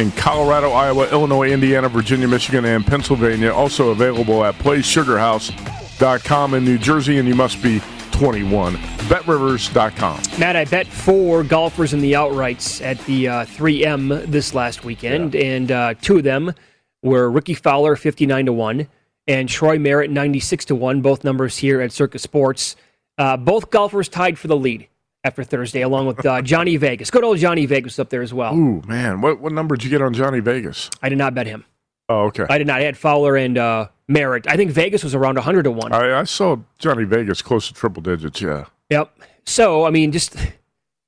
[0.00, 3.52] in Colorado, Iowa, Illinois, Indiana, Virginia, Michigan, and Pennsylvania.
[3.52, 7.80] Also available at PlaySugarHouse.com in New Jersey, and you must be
[8.12, 8.74] 21.
[8.76, 10.40] BetRivers.com.
[10.40, 15.34] Matt, I bet four golfers in the outrights at the uh, 3M this last weekend,
[15.34, 15.42] yeah.
[15.42, 16.54] and uh, two of them
[17.02, 18.88] were Rickie Fowler, 59 to 1,
[19.26, 22.74] and Troy Merritt, 96 to 1, both numbers here at Circa Sports.
[23.18, 24.88] Uh, both golfers tied for the lead
[25.24, 27.10] after Thursday, along with uh, Johnny Vegas.
[27.10, 28.54] Good old Johnny Vegas up there as well.
[28.54, 29.20] Ooh, man.
[29.20, 30.90] What, what number did you get on Johnny Vegas?
[31.02, 31.64] I did not bet him.
[32.08, 32.46] Oh, okay.
[32.48, 32.80] I did not.
[32.80, 34.48] I had Fowler and uh, Merritt.
[34.48, 35.92] I think Vegas was around 100 to 1.
[35.92, 38.64] I, I saw Johnny Vegas close to triple digits, yeah.
[38.90, 39.16] Yep.
[39.46, 40.34] So, I mean, just.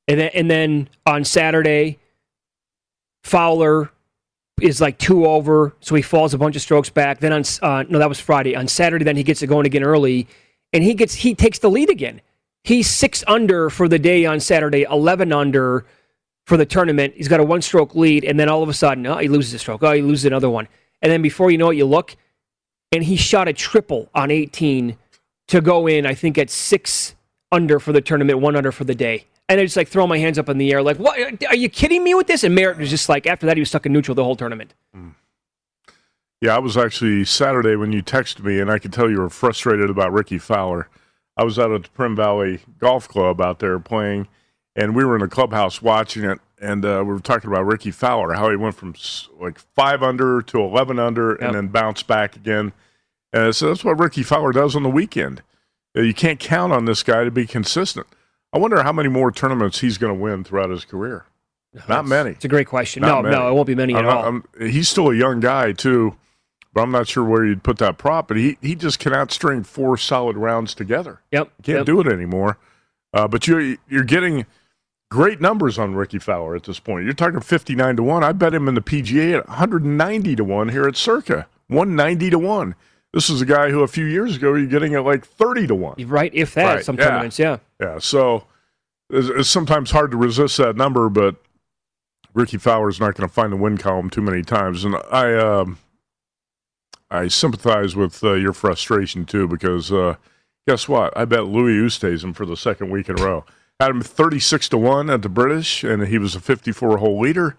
[0.08, 1.98] And then, and then on Saturday,
[3.22, 3.90] Fowler
[4.60, 7.20] is like two over, so he falls a bunch of strokes back.
[7.20, 8.54] Then on uh, no, that was Friday.
[8.54, 10.26] On Saturday, then he gets it going again early,
[10.72, 12.20] and he gets he takes the lead again.
[12.64, 15.84] He's six under for the day on Saturday, 11 under
[16.46, 17.14] for the tournament.
[17.16, 19.54] He's got a one stroke lead, and then all of a sudden, oh, he loses
[19.54, 19.82] a stroke.
[19.82, 20.68] Oh, he loses another one.
[21.00, 22.16] And then before you know it, you look,
[22.92, 24.96] and he shot a triple on 18
[25.48, 27.14] to go in, I think, at six
[27.50, 29.26] under for the tournament, one under for the day.
[29.48, 31.18] And I just like throw my hands up in the air, like, what?
[31.48, 32.44] Are you kidding me with this?
[32.44, 34.72] And Merritt was just like, after that, he was stuck in neutral the whole tournament.
[34.96, 35.14] Mm.
[36.40, 39.30] Yeah, I was actually Saturday when you texted me, and I could tell you were
[39.30, 40.88] frustrated about Rickie Fowler.
[41.36, 44.28] I was out at the Primm Valley Golf Club out there playing,
[44.76, 46.38] and we were in the clubhouse watching it.
[46.60, 48.94] and uh, we were talking about Rickie Fowler, how he went from
[49.40, 51.40] like five under to eleven under, Yep.
[51.40, 52.72] and then bounced back again.
[53.32, 55.42] And so that's what Rickie Fowler does on the weekend.
[55.96, 58.06] Uh, You can't count on this guy to be consistent.
[58.52, 61.24] I wonder how many more tournaments he's going to win throughout his career.
[61.88, 62.30] Not many.
[62.32, 63.00] It's a great question.
[63.00, 63.34] Not no, many.
[63.34, 64.24] no, it won't be many at I'm not- all.
[64.24, 66.14] I'm- he's still a young guy too,
[66.72, 68.28] but I'm not sure where you'd put that prop.
[68.28, 71.20] But he he just cannot string four solid rounds together.
[71.30, 71.50] yep.
[71.62, 71.86] Can't yep.
[71.86, 72.58] do it anymore.
[73.12, 74.46] Uh, but you're you're getting
[75.10, 77.04] great numbers on Rickie Fowler at this point.
[77.04, 78.24] You're talking 59 to one.
[78.24, 82.38] I bet him in the PGA at 190 to one here at Circa, 190 to
[82.38, 82.74] one.
[83.12, 85.74] This is a guy who a few years ago you're getting at like 30 to
[85.74, 85.96] one.
[86.06, 87.04] Right, if that, Right, some yeah.
[87.04, 87.58] tournaments, yeah.
[87.78, 88.44] Yeah, so
[89.10, 91.36] it's, it's sometimes hard to resist that number, but
[92.32, 95.78] Rickie Fowler's not going to find the win column too many times, and I um,
[97.12, 100.16] I sympathize with uh, your frustration too because uh,
[100.66, 101.16] guess what?
[101.16, 103.44] I bet Louis Oosthuizen for the second week in a row.
[103.78, 106.96] Had him thirty six to one at the British, and he was a fifty four
[106.96, 107.56] hole leader.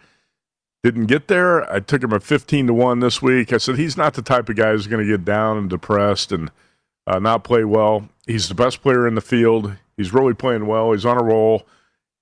[0.82, 1.72] Didn't get there.
[1.72, 3.54] I took him at fifteen to one this week.
[3.54, 6.32] I said he's not the type of guy who's going to get down and depressed
[6.32, 6.50] and
[7.06, 8.10] uh, not play well.
[8.26, 9.76] He's the best player in the field.
[9.98, 10.94] He's really playing well.
[10.94, 11.68] He's on a roll.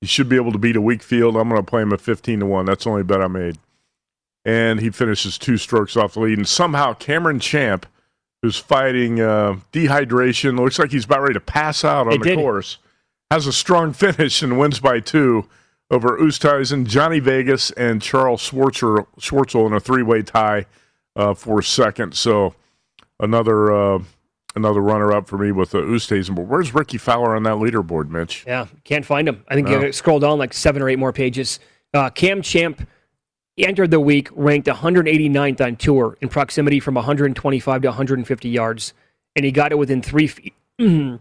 [0.02, 1.38] He should be able to beat a weak field.
[1.38, 2.66] I'm going to play him at 15 to 1.
[2.66, 3.58] That's the only bet I made.
[4.46, 6.38] And he finishes two strokes off the lead.
[6.38, 7.86] And somehow Cameron Champ,
[8.42, 12.30] who's fighting uh, dehydration, looks like he's about ready to pass out on It the
[12.30, 12.38] did.
[12.40, 12.78] course,
[13.30, 15.48] has a strong finish and wins by two
[15.92, 20.66] over Oosthuizen, Johnny Vegas, and Charles Schwartzel, Schwartzel in a three way tie
[21.16, 22.16] uh, for second.
[22.16, 22.56] So
[23.20, 23.72] another.
[23.72, 24.00] Uh,
[24.54, 28.44] Another runner-up for me with uh, Oosthuizen, but where's Rickie Fowler on that leaderboard, Mitch?
[28.46, 29.46] Yeah, can't find him.
[29.48, 29.80] I think No.
[29.80, 31.62] you scroll down like seven or eight more pages.
[31.94, 32.86] Uh, Cam Champ
[33.66, 38.94] entered the week ranked 189th on tour in proximity from 125 to 150 yards,
[39.36, 40.54] and he got it within three feet.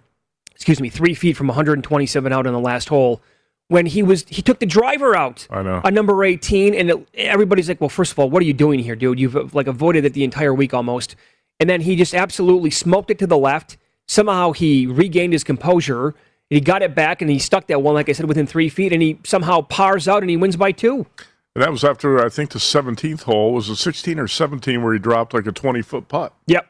[0.55, 3.23] excuse me, three feet from 127 out on the last hole.
[3.69, 5.81] When he was, he took the driver out I know.
[5.83, 8.81] on number 18, and it, everybody's like, "Well, first of all, what are you doing
[8.81, 9.19] here, dude?
[9.19, 11.17] You've like avoided it the entire week almost."
[11.61, 13.77] And then he just absolutely smoked it to the left.
[14.09, 16.09] Somehow he regained his composure.
[16.09, 18.69] And he got it back, and he stuck that one, like I said, within three
[18.69, 21.07] feet, and he somehow pars out, and he wins by two.
[21.55, 24.93] And that was after I think the 17th hole was a 16 or 17 where
[24.93, 26.33] he dropped like a 20 foot putt.
[26.47, 26.67] Yep.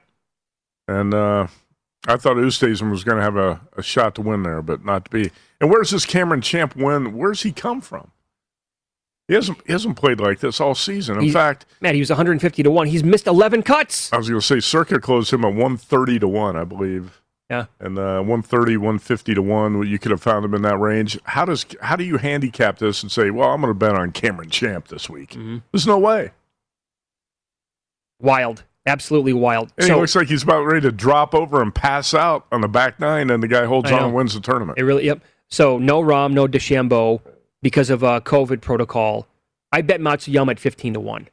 [0.88, 1.46] And uh,
[2.08, 5.04] I thought Oosthuizen was going to have a, a shot to win there, but not
[5.04, 5.30] to be.
[5.60, 7.16] And where's this Cameron Champ win?
[7.16, 8.10] Where's he come from?
[9.28, 11.16] He hasn't he hasn't played like this all season.
[11.18, 12.88] In He- fact, Man, he was 150 to one.
[12.88, 14.12] He's missed 11 cuts.
[14.12, 17.19] I was going to say Circa closed him at 130 to 1, I believe.
[17.50, 17.66] Yeah.
[17.80, 21.18] And uh, 130, 150 to 1, you could have found him in that range.
[21.24, 24.12] How does how do you handicap this and say, well, I'm going to bet on
[24.12, 25.30] Cameron Champ this week?
[25.30, 25.58] Mm-hmm.
[25.72, 26.30] There's no way.
[28.20, 29.72] Wild, absolutely wild.
[29.78, 32.68] And he looks like he's about ready to drop over and pass out on the
[32.68, 34.06] back nine, and the guy holds I on know.
[34.06, 34.78] and wins the tournament.
[34.78, 35.20] It really, yep.
[35.48, 37.20] So no Rahm, no DeChambeau
[37.62, 39.26] because of uh, COVID protocol.
[39.72, 41.28] I bet Matsuyama at 15 to 1.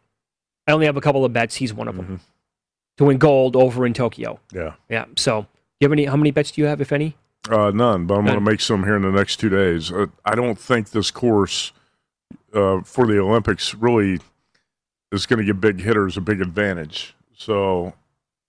[0.68, 1.55] I only have a couple of bets.
[1.55, 2.15] He's one of them Mm-hmm.
[2.97, 4.39] to win gold over in Tokyo.
[4.53, 4.74] Yeah.
[4.89, 5.05] Yeah.
[5.15, 5.45] So,
[5.80, 6.06] you have any?
[6.06, 7.16] How many bets do you have, if any?
[7.50, 9.92] Uh, none, but I'm going to make some here in the next two days.
[9.92, 11.72] Uh, I don't think this course
[12.54, 14.20] uh, for the Olympics really
[15.12, 17.16] is going to give big hitters a big advantage.
[17.38, 17.94] So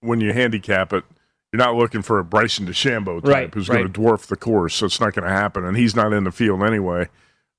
[0.01, 1.05] when you handicap it,
[1.53, 3.77] you're not looking for a Bryson DeChambeau type Right, who's right.
[3.77, 4.79] going to dwarf the course.
[4.81, 7.07] That's not going to happen, and he's not in the field anyway.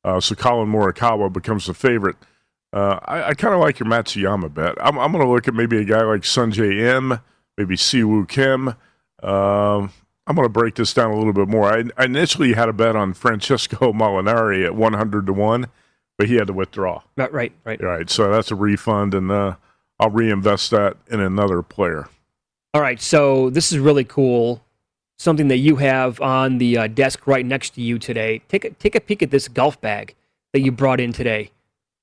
[0.05, 2.16] Uh, so Collin Morikawa becomes the favorite.
[2.73, 4.75] Uh, I, I kind of like your Matsuyama bet.
[4.81, 7.18] I'm, I'm going to look at maybe a guy like Sungjae Im,
[7.59, 8.75] maybe Siwoo Kim.
[9.23, 9.93] Um,
[10.27, 11.73] I'm going to break this down a little bit more.
[11.73, 15.66] I, I initially had a bet on Francesco Molinari at 100 to 1,
[16.18, 17.03] but he had to withdraw.
[17.16, 17.83] Right, right, right.
[17.83, 18.11] Right.
[18.11, 19.57] So that's a refund, and uh,
[19.99, 22.09] I'll reinvest that in another player.
[22.75, 23.01] All right.
[23.01, 24.62] So this is really cool.
[25.18, 28.41] Something that you have on the uh, desk right next to you today.
[28.49, 30.14] Take a take a peek at this golf bag
[30.53, 31.51] that you brought in today,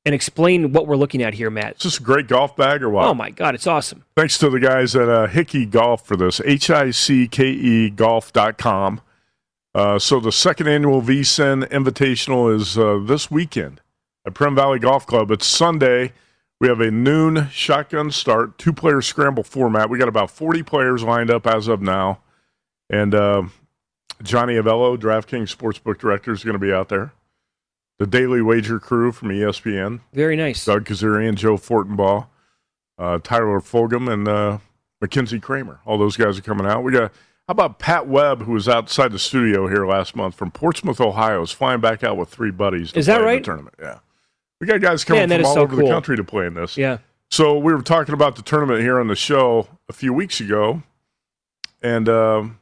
[0.08, 1.76] and explain what we're looking at here, Matt.
[1.76, 3.04] Is this a great golf bag or what?
[3.04, 4.06] Oh my God, it's awesome.
[4.16, 6.40] Thanks to the guys at uh, Hickey Golf for this.
[6.46, 9.02] H I C K E golf.com.
[9.76, 13.82] Uh, so the second annual VSIN Invitational is uh, this weekend
[14.26, 15.30] at Primm Valley Golf Club.
[15.30, 16.14] It's Sunday.
[16.62, 19.90] We have a noon shotgun start, two player scramble format.
[19.90, 22.22] We got about 40 players lined up as of now.
[22.90, 23.44] And uh,
[24.24, 27.12] Johnny Avello, DraftKings Sportsbook Director, is going to be out there.
[28.00, 30.02] The Daily Wager crew from ESPN.
[30.14, 30.66] Very nice.
[30.66, 32.28] Doug Kezirian, Joe Fortenbaugh,
[33.00, 34.60] uh, Tyler Fulghum, and uh,
[35.02, 35.80] Mackenzie Kraemer.
[35.86, 36.84] All those guys are coming out.
[36.84, 37.12] We got
[37.48, 41.42] how about Pat Webb, who was outside the studio here last month from Portsmouth, Ohio,
[41.42, 42.92] is flying back out with three buddies.
[42.92, 43.42] Is that right?
[43.42, 44.00] The tournament, yeah.
[44.60, 46.76] We got guys coming Man, from all so over the country to play in this.
[46.78, 46.98] Yeah.
[47.32, 50.84] So we were talking about the tournament here on the show a few weeks ago,
[51.82, 52.60] and um,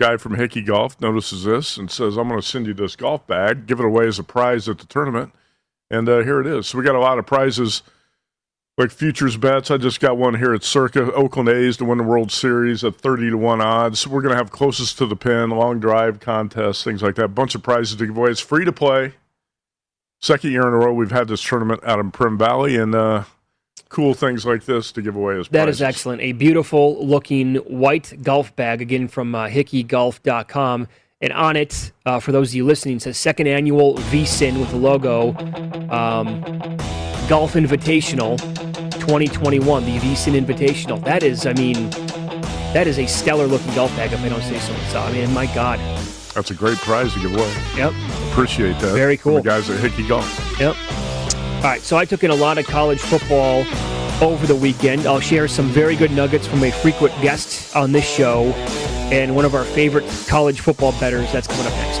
[0.00, 3.26] guy from Hickey Golf notices this and says, "I'm going to send you this golf
[3.26, 5.32] bag, give it away as a prize at the tournament."
[5.90, 6.68] And uh, here it is.
[6.68, 7.82] So we got a lot of prizes
[8.78, 9.70] like futures bets.
[9.70, 12.96] I just got one here at Circa Oakland A's to win the World Series at
[12.96, 14.06] 30 to 1 odds.
[14.06, 17.28] We're going to have closest to the pin, long drive contests, things like that.
[17.28, 18.30] Bunch of prizes to give away.
[18.30, 19.14] It's free to play.
[20.22, 23.24] Second year in a row we've had this tournament out in Primm Valley and uh,
[23.88, 25.76] cool things like this to give away as That prizes.
[25.76, 26.20] is excellent.
[26.22, 30.88] A beautiful looking white golf bag, again from uh, hickeygolf.com.
[31.22, 34.70] And on it, uh, for those of you listening, it says second annual VSIN with
[34.70, 35.32] the logo
[35.90, 36.40] um,
[37.28, 38.38] Golf Invitational
[39.00, 41.02] 2021, the VSIN Invitational.
[41.04, 41.90] That is, I mean,
[42.72, 45.08] that is a stellar looking golf bag, if I don't say so myself.
[45.08, 45.78] I mean, my God.
[46.34, 47.52] That's a great prize to give away.
[47.76, 47.92] Yep.
[48.30, 48.94] Appreciate that.
[48.94, 49.36] Very cool.
[49.36, 50.60] The guys at Hickey Golf.
[50.60, 50.76] Yep.
[51.60, 53.66] All right, so I took in a lot of college football
[54.22, 55.06] over the weekend.
[55.06, 58.44] I'll share some very good nuggets from a frequent guest on this show
[59.12, 61.30] and one of our favorite college football betters.
[61.32, 62.00] That's coming up next.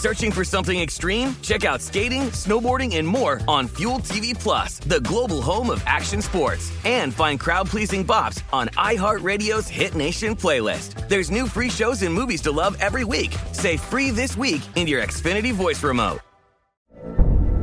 [0.00, 1.36] Searching for something extreme?
[1.42, 6.22] Check out skating, snowboarding, and more on Fuel TV Plus, the global home of action
[6.22, 6.72] sports.
[6.86, 11.06] And find crowd-pleasing bops on iHeartRadio's Hit Nation playlist.
[11.10, 13.36] There's new free shows and movies to love every week.
[13.52, 16.20] Say free this week in your Xfinity voice remote.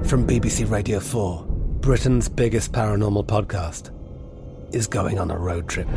[0.06, 1.44] From BBC Radio 4,
[1.82, 3.90] Britain's biggest paranormal podcast
[4.76, 5.88] is going on a road trip.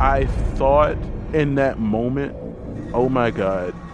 [0.00, 0.96] I thought
[1.32, 2.34] in that moment,
[2.92, 3.72] oh my God,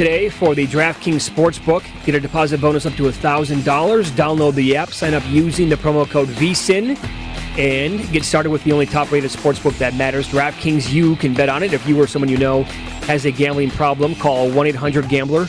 [0.00, 1.84] Today for the DraftKings Sportsbook.
[2.06, 3.62] Get a deposit bonus up to $1,000.
[4.12, 6.96] Download the app, sign up using the promo code VSIN,
[7.58, 10.26] and get started with the only top rated sportsbook that matters.
[10.28, 11.74] DraftKings, you can bet on it.
[11.74, 12.62] If you or someone you know
[13.02, 15.48] has a gambling problem, call 1 800 Gambler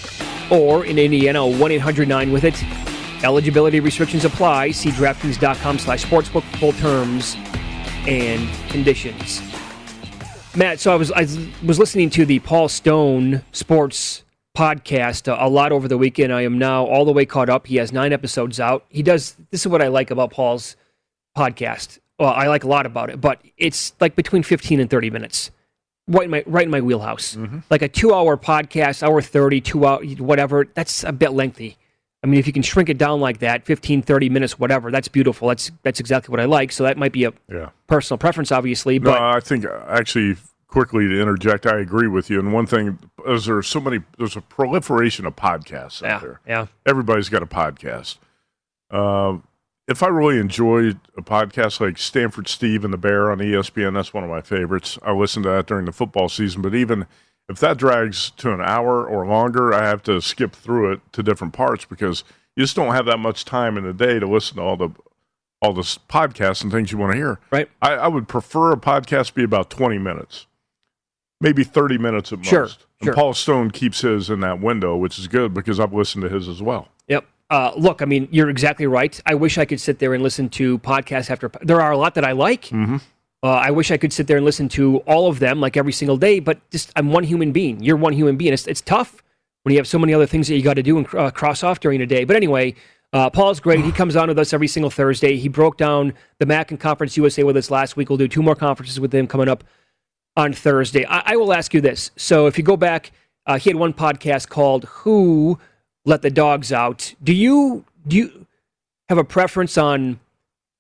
[0.52, 2.62] or in Indiana, 1 800 9 with it.
[3.24, 4.72] Eligibility restrictions apply.
[4.72, 7.38] See DraftKings.com slash sportsbook for full terms
[8.06, 9.42] and conditions.
[10.58, 11.22] Matt, so I was I
[11.66, 14.24] was listening to the Paul Stone Sports
[14.56, 16.34] podcast a, a lot over the weekend.
[16.34, 17.68] I am now all the way caught up.
[17.68, 18.86] He has nine episodes out.
[18.90, 19.36] He does.
[19.52, 20.76] This is what I like about Paul's
[21.38, 22.00] podcast.
[22.20, 25.52] Well, I like a lot about it, but it's like between fifteen and thirty minutes.
[26.08, 27.38] Right in my right in my wheelhouse.
[27.70, 30.66] Like a two-hour podcast, hour thirty, two hour, whatever.
[30.74, 31.78] That's a bit lengthy.
[32.24, 35.08] I mean, if you can shrink it down like that, 15, 30 minutes, whatever, that's
[35.08, 35.48] beautiful.
[35.48, 36.72] That's that's exactly what I like.
[36.72, 37.70] So that might be a Yeah.
[37.88, 40.36] personal preference, obviously, No, but I think uh, actually
[40.72, 42.40] quickly to interject, I agree with you.
[42.40, 42.98] And one thing
[43.28, 46.40] is there's so many there's a proliferation of podcasts out there.
[46.48, 46.68] yeah.
[46.86, 48.18] Everybody's got a podcast.
[48.90, 49.44] Um,
[49.88, 54.14] if I really enjoyed a podcast like Stanford Steve and the Bear on ESPN, that's
[54.14, 54.98] one of my favorites.
[55.04, 57.06] I listened to that during the football season, but even
[57.50, 61.22] If that drags to an hour or longer, I have to skip through it to
[61.22, 62.24] different parts because
[62.56, 64.90] you just don't have that much time in the day to listen to all the
[65.62, 67.40] all the podcasts and things you want to hear.
[67.52, 67.70] Right.
[67.82, 70.46] I, I would prefer a podcast be about twenty minutes,
[71.42, 72.86] maybe thirty minutes at Sure, most.
[73.00, 73.14] And sure.
[73.14, 76.48] Paul Stone keeps his in that window, which is good because I've listened to his
[76.48, 76.88] as well.
[77.08, 77.26] Yep.
[77.50, 79.20] Uh, look, I mean, you're exactly right.
[79.26, 81.52] I wish I could sit there and listen to podcasts after.
[81.62, 82.66] There are a lot that I like.
[82.66, 82.98] Mm-hmm.
[83.44, 85.92] Uh, I wish I could sit there and listen to all of them like every
[85.92, 87.84] single day, but just I'm one human being.
[87.84, 88.54] You're one human being.
[88.54, 89.24] It's, it's tough
[89.64, 91.64] when you have so many other things that you got to do and uh, cross
[91.64, 92.24] off during a day.
[92.24, 92.76] But anyway,
[93.14, 93.84] uh, Paul's great.
[93.84, 95.38] He comes on with us every single Thursday.
[95.38, 98.10] He broke down the MAC and Conference USA with us last week.
[98.10, 99.64] We'll do two more conferences with him coming up
[100.36, 101.06] on Thursday.
[101.06, 102.12] I, I will ask you this.
[102.16, 103.12] So if you go back,
[103.46, 105.60] uh, he had one podcast called "Who
[106.06, 108.46] Let the Dogs Out." Do you do you
[109.10, 110.20] have a preference on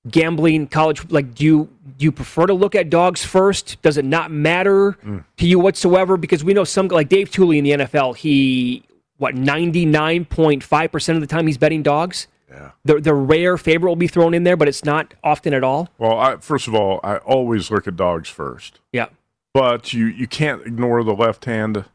[0.10, 1.10] gambling, college?
[1.12, 3.82] Like, do you do you prefer to look at dogs first?
[3.82, 4.97] Does it not matter
[5.38, 6.18] to you whatsoever?
[6.18, 8.18] Because we know some like Dave Tuley in the NFL.
[8.18, 8.84] He
[9.18, 12.28] what ninety nine point five percent of the time he's betting dogs.
[12.49, 12.72] Yeah.
[12.84, 15.89] The the rare favorite will be thrown in there, but it's not often at all.
[15.97, 18.80] Well, I, first of all, I always look at dogs first.
[18.91, 19.08] Yeah.
[19.54, 21.86] But you you can't ignore the left hand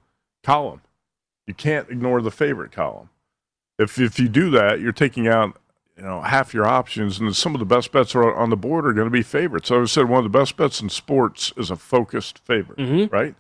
[0.43, 0.81] column.
[1.47, 3.11] You can't ignore the favorite column.
[3.79, 5.57] If if you do that, you're taking out
[5.97, 8.87] you know half your options, and some of the best bets are on the board
[8.87, 9.69] are going to be favorites.
[9.69, 13.13] So I said one of the best bets in sports is a focused favorite, Mhm.
[13.13, 13.35] right?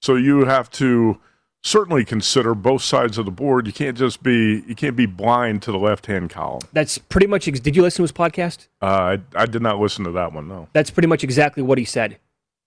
[0.00, 1.18] So you have to
[1.62, 3.66] certainly consider both sides of the board.
[3.66, 6.62] You can't just be you can't be blind to the left hand column.
[6.72, 7.46] That's pretty much.
[7.46, 8.68] Ex- did you listen to his podcast?
[8.80, 10.48] Uh, I I did not listen to that one.
[10.48, 10.68] No.
[10.72, 12.16] That's pretty much exactly what he said.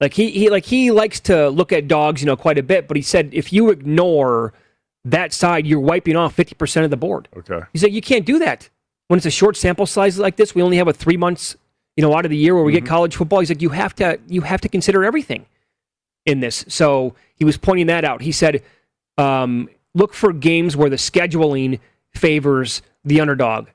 [0.02, 2.88] Like he, he like he likes to look at dogs, you know, quite a bit.
[2.88, 4.54] But he said if you ignore
[5.06, 7.30] that side, you're wiping off fifty percent of the board.
[7.36, 7.62] Okay.
[7.72, 8.70] He said you can't do that
[9.08, 10.56] when it's a short sample size like this.
[10.56, 11.56] We only have a three months,
[11.96, 13.40] you know, out of the year where we get college football.
[13.40, 15.46] He's like you have to you have to consider everything
[16.26, 16.66] in this.
[16.68, 18.22] So he was pointing that out.
[18.22, 18.64] He said,
[19.18, 21.80] um, look for games where the scheduling
[22.14, 23.68] favors the underdog.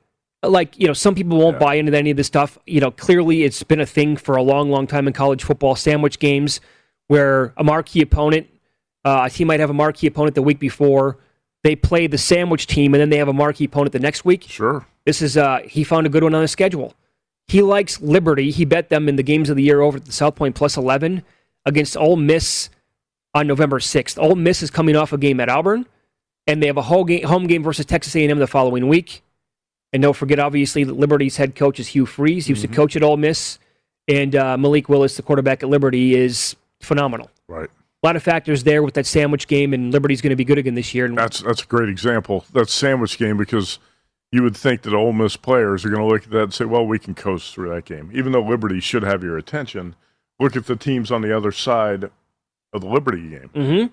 [0.43, 2.59] Like, you know, some people won't buy into any of this stuff.
[2.67, 5.75] You know, clearly it's been a thing for a long, long time in college football.
[5.75, 6.61] Sandwich games
[7.09, 8.47] where a marquee opponent,
[9.05, 11.19] uh, a team might have a marquee opponent the week before.
[11.65, 14.45] They play the sandwich team and then they have a marquee opponent the next week.
[14.45, 14.87] Sure.
[15.05, 16.95] This is, uh, he found a good one on the schedule.
[17.49, 18.51] He likes Liberty.
[18.51, 20.77] He bet them in the games of the year over at the South Point plus
[20.77, 21.25] 11
[21.65, 22.69] against Ole Miss
[23.35, 24.19] on November 6th.
[24.23, 25.87] Ole Miss is coming off a game at Auburn,
[26.47, 29.23] and they have a whole game, home game versus Texas A&M the following week.
[29.93, 32.47] And don't forget, obviously, that Liberty's head coach is Hugh Freeze.
[32.47, 33.59] He used to coach at Ole Miss,
[34.07, 37.31] and uh, Malik Willis, the quarterback at Liberty, is phenomenal.
[37.49, 37.71] Right.
[38.03, 40.59] A lot of factors there with that sandwich game, and Liberty's going to be good
[40.59, 41.07] again this year.
[41.07, 42.45] And That's that's a great example.
[42.53, 43.79] That sandwich game because
[44.31, 46.65] you would think that Ole Miss players are going to look at that and say,
[46.67, 49.97] "Well, we can coast through that game." Even though Liberty should have your attention,
[50.39, 52.05] look at the teams on the other side
[52.73, 53.91] of the Liberty game, Mhm.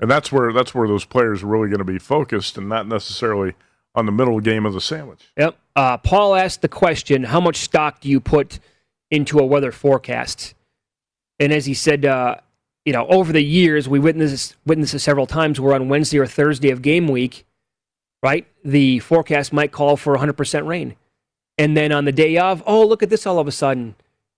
[0.00, 2.88] and that's where that's where those players are really going to be focused, and not
[2.88, 3.52] necessarily
[3.94, 5.20] on the middle game of the sandwich.
[5.36, 5.56] Yep.
[5.76, 8.58] Uh, Paul asked the question, how much stock do you put
[9.10, 10.54] into a weather forecast?
[11.38, 12.36] And as he said, uh,
[12.84, 16.26] you know, over the years, we witnessed witnessed this several times where on Wednesday or
[16.26, 17.44] Thursday of game week,
[18.22, 20.96] right, the forecast might call for 100% rain.
[21.58, 23.94] And then on the day of, oh, look at this all of a sudden.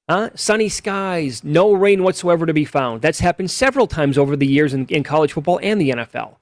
[0.09, 0.30] Huh?
[0.34, 3.00] Sunny skies, no rain whatsoever to be found.
[3.00, 6.36] That's happened several times over the years in, in college football and the NFL.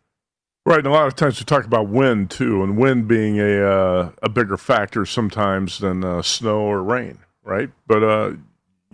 [0.65, 3.65] Right, and a lot of times we talk about wind too, and wind being a
[3.65, 7.69] uh, a bigger factor sometimes than uh, snow or rain, right?
[7.89, 8.33] But uh,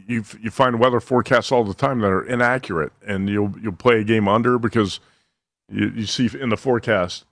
[0.07, 4.01] you you find weather forecasts all the time that are inaccurate, and you'll you'll play
[4.01, 4.99] a game under because
[5.71, 7.27] you, you see in the forecast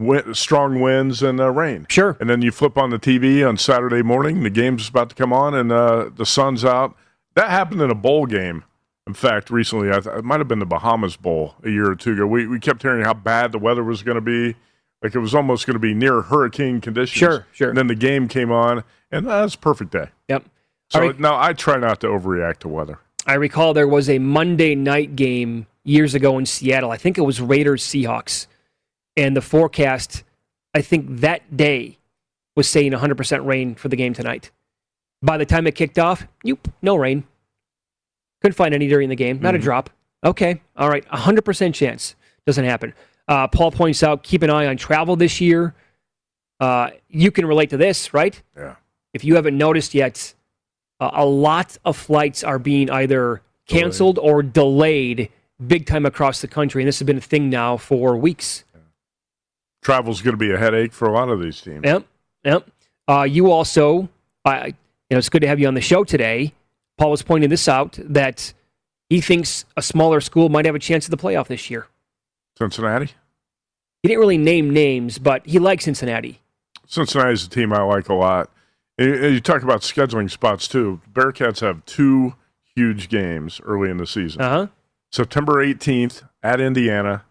[0.00, 1.86] wind, strong winds and uh, rain.
[1.88, 2.16] Sure.
[2.20, 5.32] And then you flip on the TV on Saturday morning, the game's about to come
[5.32, 6.96] on, and uh, the sun's out.
[7.34, 8.64] That happened in a bowl game.
[9.06, 11.96] In fact, recently, I th- it might have been the Bahamas Bowl a year or
[11.96, 12.26] two ago.
[12.26, 14.56] We, we kept hearing how bad the weather was going to be.
[15.02, 17.18] Like it was almost going to be near hurricane conditions.
[17.18, 17.70] Sure, sure.
[17.70, 20.10] And then the game came on, and it's a perfect day.
[20.28, 20.44] Yep.
[20.90, 22.98] So now I try not to overreact to weather.
[23.26, 26.90] I recall there was a Monday night game years ago in Seattle.
[26.90, 28.46] I think it was Raiders Seahawks.
[29.16, 30.24] And the forecast,
[30.74, 31.98] I think that day,
[32.56, 34.50] was saying 100% rain for the game tonight.
[35.22, 37.24] By the time it kicked off, nope, no rain.
[38.40, 39.40] Couldn't find any during the game.
[39.40, 39.90] Not a drop.
[40.24, 40.60] Okay.
[40.76, 41.06] All right.
[41.08, 42.14] 100% chance.
[42.46, 42.94] Doesn't happen.
[43.28, 45.74] Uh, Paul points out keep an eye on travel this year.
[46.58, 48.40] Uh, you can relate to this, right?
[48.56, 48.76] Yeah.
[49.14, 50.34] If you haven't noticed yet,
[51.00, 55.30] uh, a lot of flights are being either canceled or delayed
[55.64, 56.82] big time across the country.
[56.82, 58.64] And this has been a thing now for weeks.
[59.82, 61.82] Travel's going to be a headache for a lot of these teams.
[61.84, 62.04] Yep.
[62.44, 62.70] Yep.
[63.08, 64.08] Uh, you also,
[64.46, 64.72] you know,
[65.10, 66.52] it's good to have you on the show today.
[67.00, 68.52] Paul was pointing this out that
[69.08, 71.86] he thinks a smaller school might have a chance at the playoff this year.
[72.58, 73.12] Cincinnati.
[74.02, 76.42] He didn't really name names, but he likes Cincinnati.
[76.86, 78.50] Cincinnati's a team I like a lot.
[78.98, 81.00] And You talk about scheduling spots too.
[81.10, 82.34] Bearcats have two
[82.76, 84.42] huge games early in the season.
[84.42, 84.66] Uh huh.
[85.10, 87.24] September 18th at Indiana,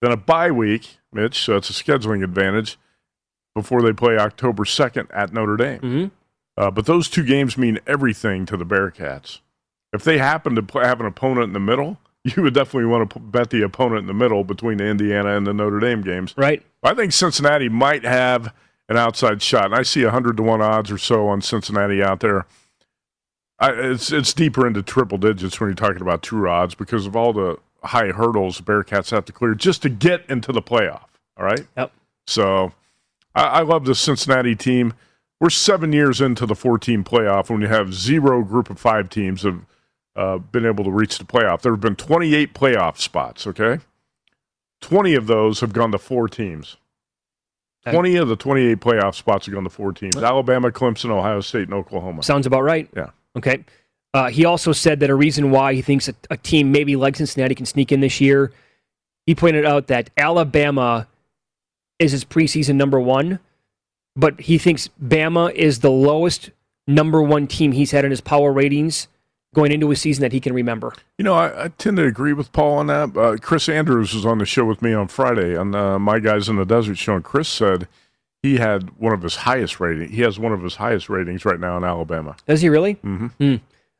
[0.00, 2.78] then a bye week, Mitch, so it's a scheduling advantage
[3.54, 5.80] before they play October 2nd at Notre Dame.
[5.80, 6.06] hmm
[6.56, 9.40] Uh, but those two games mean everything to the Bearcats.
[9.92, 13.18] If they happen to have an opponent in the middle, you would definitely want to
[13.18, 16.34] bet the opponent in the middle between the Indiana and the Notre Dame games.
[16.36, 16.62] Right.
[16.82, 18.52] I think Cincinnati might have
[18.88, 22.20] an outside shot, and I see 100 to 1 odds or so on Cincinnati out
[22.20, 22.46] there.
[23.58, 27.14] I, it's it's deeper into triple digits when you're talking about true odds because of
[27.14, 31.06] all the high hurdles the Bearcats have to clear just to get into the playoff.
[31.36, 31.64] All right.
[31.76, 31.92] Yep.
[32.26, 32.72] So
[33.34, 34.94] I, I love the Cincinnati team.
[35.42, 39.42] We're seven years into the four-team playoff when you have zero group of five teams
[39.42, 39.66] have
[40.14, 41.62] uh, been able to reach the playoff.
[41.62, 43.44] There have been 28 playoff spots.
[43.48, 43.80] Okay,
[44.82, 46.76] 20 of those have gone to four teams.
[47.90, 51.64] 20 of the 28 playoff spots have gone to four teams: Alabama, Clemson, Ohio State,
[51.64, 52.22] and Oklahoma.
[52.22, 52.88] Sounds about right.
[52.94, 53.10] Yeah.
[53.36, 53.64] Okay.
[54.14, 57.16] Uh, he also said that a reason why he thinks a, a team maybe like
[57.16, 58.52] Cincinnati can sneak in this year,
[59.26, 61.08] he pointed out that Alabama
[61.98, 63.40] is his preseason number one,
[64.16, 66.50] but he thinks Bama is the lowest
[66.86, 69.08] number one team he's had in his power ratings
[69.54, 70.92] going into a season that he can remember.
[71.18, 73.16] You know, I, I tend to agree with Paul on that.
[73.16, 76.48] Uh, Chris Andrews was on the show with me on Friday on uh, My Guys
[76.48, 77.86] in the Desert show, and Chris said
[78.42, 80.08] he had one of his highest rating.
[80.10, 82.36] He has one of his highest ratings right now in Alabama.
[82.46, 82.94] Does he really?
[82.96, 83.56] Mm-hmm.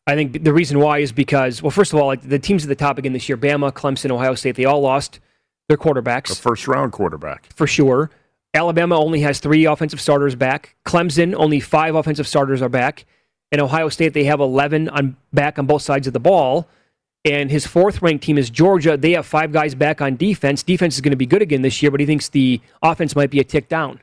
[0.07, 2.69] I think the reason why is because, well, first of all, like the teams at
[2.69, 5.21] the top again this year, Bama, Clemson, Ohio State, they all lost
[5.69, 6.33] their quarterbacks.
[6.33, 7.53] A first round quarterback.
[7.55, 8.11] for sure.
[8.55, 10.77] Alabama only has three offensive starters back.
[10.85, 13.05] Clemson only five offensive starters are back,
[13.51, 16.69] and Ohio State they have eleven on back on both sides of the ball.
[17.25, 18.97] And his fourth ranked team is Georgia.
[18.97, 20.65] They have five guys back on defense.
[20.65, 23.31] Defense is going to be good again this year, but he thinks the offense might
[23.31, 24.01] be a tick down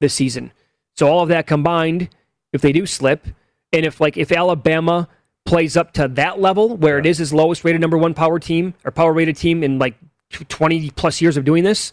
[0.00, 0.50] this season.
[0.96, 2.08] So all of that combined,
[2.54, 3.26] if they do slip,
[3.72, 5.08] and if like if Alabama
[5.44, 8.72] plays up to that level where it is his lowest rated number one power team
[8.84, 9.94] or power rated team in like
[10.30, 11.92] 20 plus years of doing this,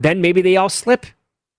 [0.00, 1.06] then maybe they all slip,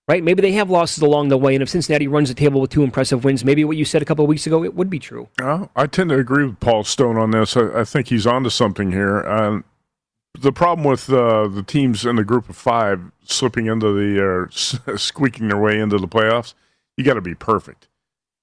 [0.08, 0.22] right?
[0.22, 1.54] Maybe they have losses along the way.
[1.54, 4.04] And if Cincinnati runs the table with two impressive wins, maybe what you said a
[4.04, 5.28] couple of weeks ago, it would be true.
[5.40, 7.56] Uh, I tend to agree with Paul Stone on this.
[7.56, 9.20] I, I think he's onto something here.
[9.26, 9.64] Um,
[10.38, 14.78] the problem with uh, the teams in the group of five slipping into the s-
[15.02, 16.54] squeaking their way into the playoffs,
[16.96, 17.88] you got to be perfect.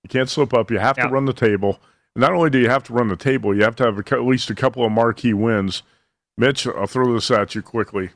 [0.03, 0.69] You can't slip up.
[0.71, 1.07] You have Yeah.
[1.07, 1.79] to run the table.
[2.15, 4.23] Not only do you have to run the table, you have to have a, at
[4.23, 5.83] least a couple of marquee wins.
[6.37, 8.11] Mitch, I'll throw this at you quickly.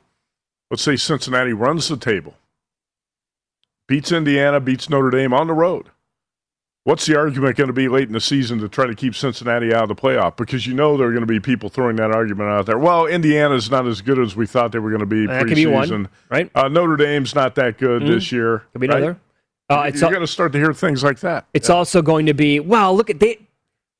[0.70, 2.34] Let's say Cincinnati runs the table,
[3.88, 5.88] beats Indiana, beats Notre Dame on the road.
[6.84, 9.72] What's the argument going to be late in the season to try to keep Cincinnati
[9.72, 10.36] out of the playoff?
[10.36, 12.78] Because you know there are going to be people throwing that argument out there.
[12.78, 15.54] Well, Indiana's not as good as we thought they were going to be That preseason.
[15.54, 16.50] be one, right?
[16.54, 18.08] Uh, Notre Dame's not that good Mhm.
[18.08, 18.64] this year.
[18.72, 18.98] Could be right?
[18.98, 19.18] another.
[19.70, 21.46] Uh, it's You're al- going to start to hear things like that.
[21.54, 22.92] It's also going to be wow.
[22.92, 23.38] Look at they.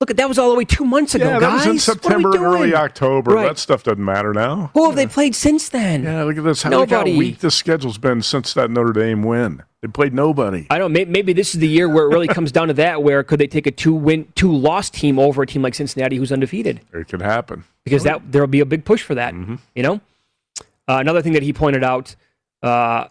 [0.00, 1.66] Look at that was all the way two months ago, yeah, that guys.
[1.66, 2.74] was in What are we September early?
[2.74, 3.30] October.
[3.32, 3.48] Right.
[3.48, 4.70] That stuff doesn't matter now.
[4.74, 6.02] Who have they played since then?
[6.02, 6.62] Yeah, look at this.
[6.62, 7.16] How, look how Nobody.
[7.16, 9.62] weak the schedule's been since that Notre Dame win.
[9.82, 10.66] They played nobody.
[10.68, 10.92] I don't.
[10.92, 13.02] Maybe, maybe this is the year where it really comes down to that.
[13.02, 16.16] Where could they take a two win, two loss team over a team like Cincinnati,
[16.16, 16.80] who's undefeated?
[16.92, 17.64] It could happen.
[17.84, 19.32] Because that there will be a big push for that.
[19.32, 19.56] Mm-hmm.
[19.74, 20.00] You know.
[20.88, 22.16] Uh, another thing that he pointed out:
[22.62, 23.06] uh,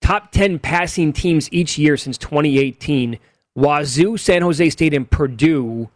[0.00, 3.18] top ten passing teams each year since 2018.
[3.56, 5.88] Wazoo, San Jose State, and Purdue.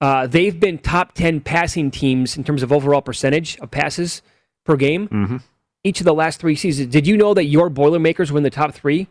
[0.00, 4.22] Uh, they've been top 10 passing teams in terms of overall percentage of passes
[4.64, 5.36] per game Mm-hmm.
[5.84, 6.90] each of the last three seasons.
[6.90, 9.08] Did you know that your Boilermakers were in the top three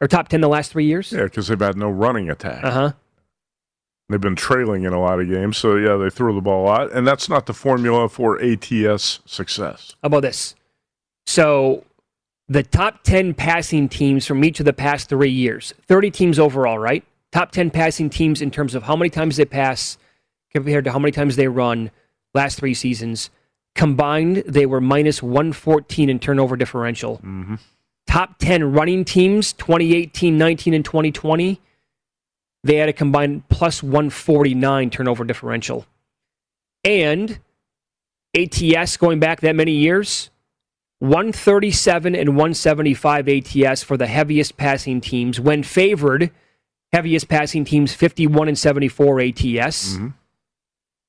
[0.00, 1.12] or top 10 the last three years?
[1.12, 2.64] Yeah, because they've had no running attack.
[2.64, 2.92] Uh huh.
[4.08, 6.66] They've been trailing in a lot of games, so yeah, they throw the ball a
[6.66, 9.94] lot, and that's not the formula for ATS success.
[10.02, 10.54] How about this?
[11.26, 11.84] So,
[12.48, 16.78] the top 10 passing teams from each of the past three years, 30 teams overall,
[16.78, 17.02] right?
[17.34, 19.98] Top 10 passing teams in terms of how many times they pass
[20.52, 21.90] compared to how many times they run
[22.32, 23.28] last three seasons.
[23.74, 27.16] Combined, they were minus 114 in turnover differential.
[27.16, 27.56] Mm-hmm.
[28.06, 31.60] Top 10 running teams, 2018, 19, and 2020,
[32.62, 35.86] they had a combined plus 149 turnover differential.
[36.84, 37.40] And
[38.36, 40.30] ATS going back that many years,
[41.00, 45.40] 137 and 175 ATS for the heaviest passing teams.
[45.40, 46.30] When favored,
[46.94, 49.34] heaviest passing teams 51 and 74 ATS.
[49.94, 50.08] Mm-hmm.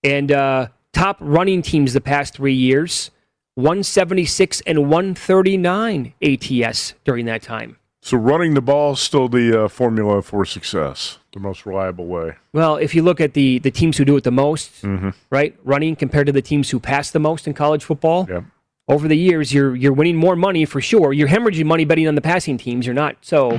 [0.04, 3.12] And uh, top running teams the past three years,
[3.56, 7.78] 176 and 139 ATS during that time.
[8.02, 12.34] So running the ball is still the uh, formula for success, the most reliable way.
[12.54, 15.10] Well, if you look at the the teams who do it the most, Mm-hmm.
[15.32, 18.42] right, running compared to the teams who pass the most in college football, Yeah.
[18.88, 21.14] over the years, you're you're winning more money for sure.
[21.14, 22.86] You're hemorrhaging money betting on the passing teams.
[22.86, 23.58] You're not so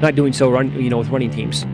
[0.00, 1.64] not doing so run you know with running teams.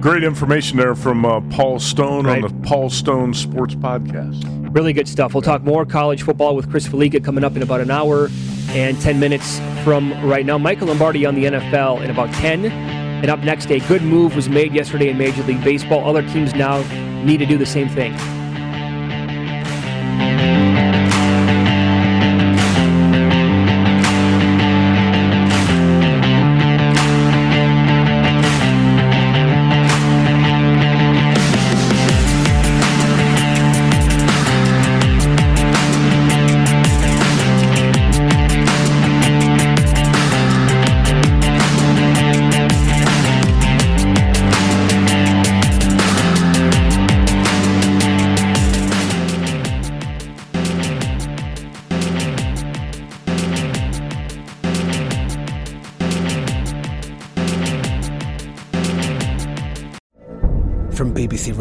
[0.00, 2.42] Great information there from uh, Paul Stone right.
[2.42, 4.42] on the Paul Stone Sports Podcast.
[4.74, 5.32] Really good stuff.
[5.32, 8.28] We'll talk more college football with Chris Fallica coming up in about an hour
[8.70, 10.58] and 10 minutes from right now.
[10.58, 12.64] Michael Lombardi on the NFL in about 10.
[12.64, 16.04] And up next, a good move was made yesterday in Major League Baseball.
[16.08, 16.82] Other teams now
[17.22, 18.12] need to do the same thing.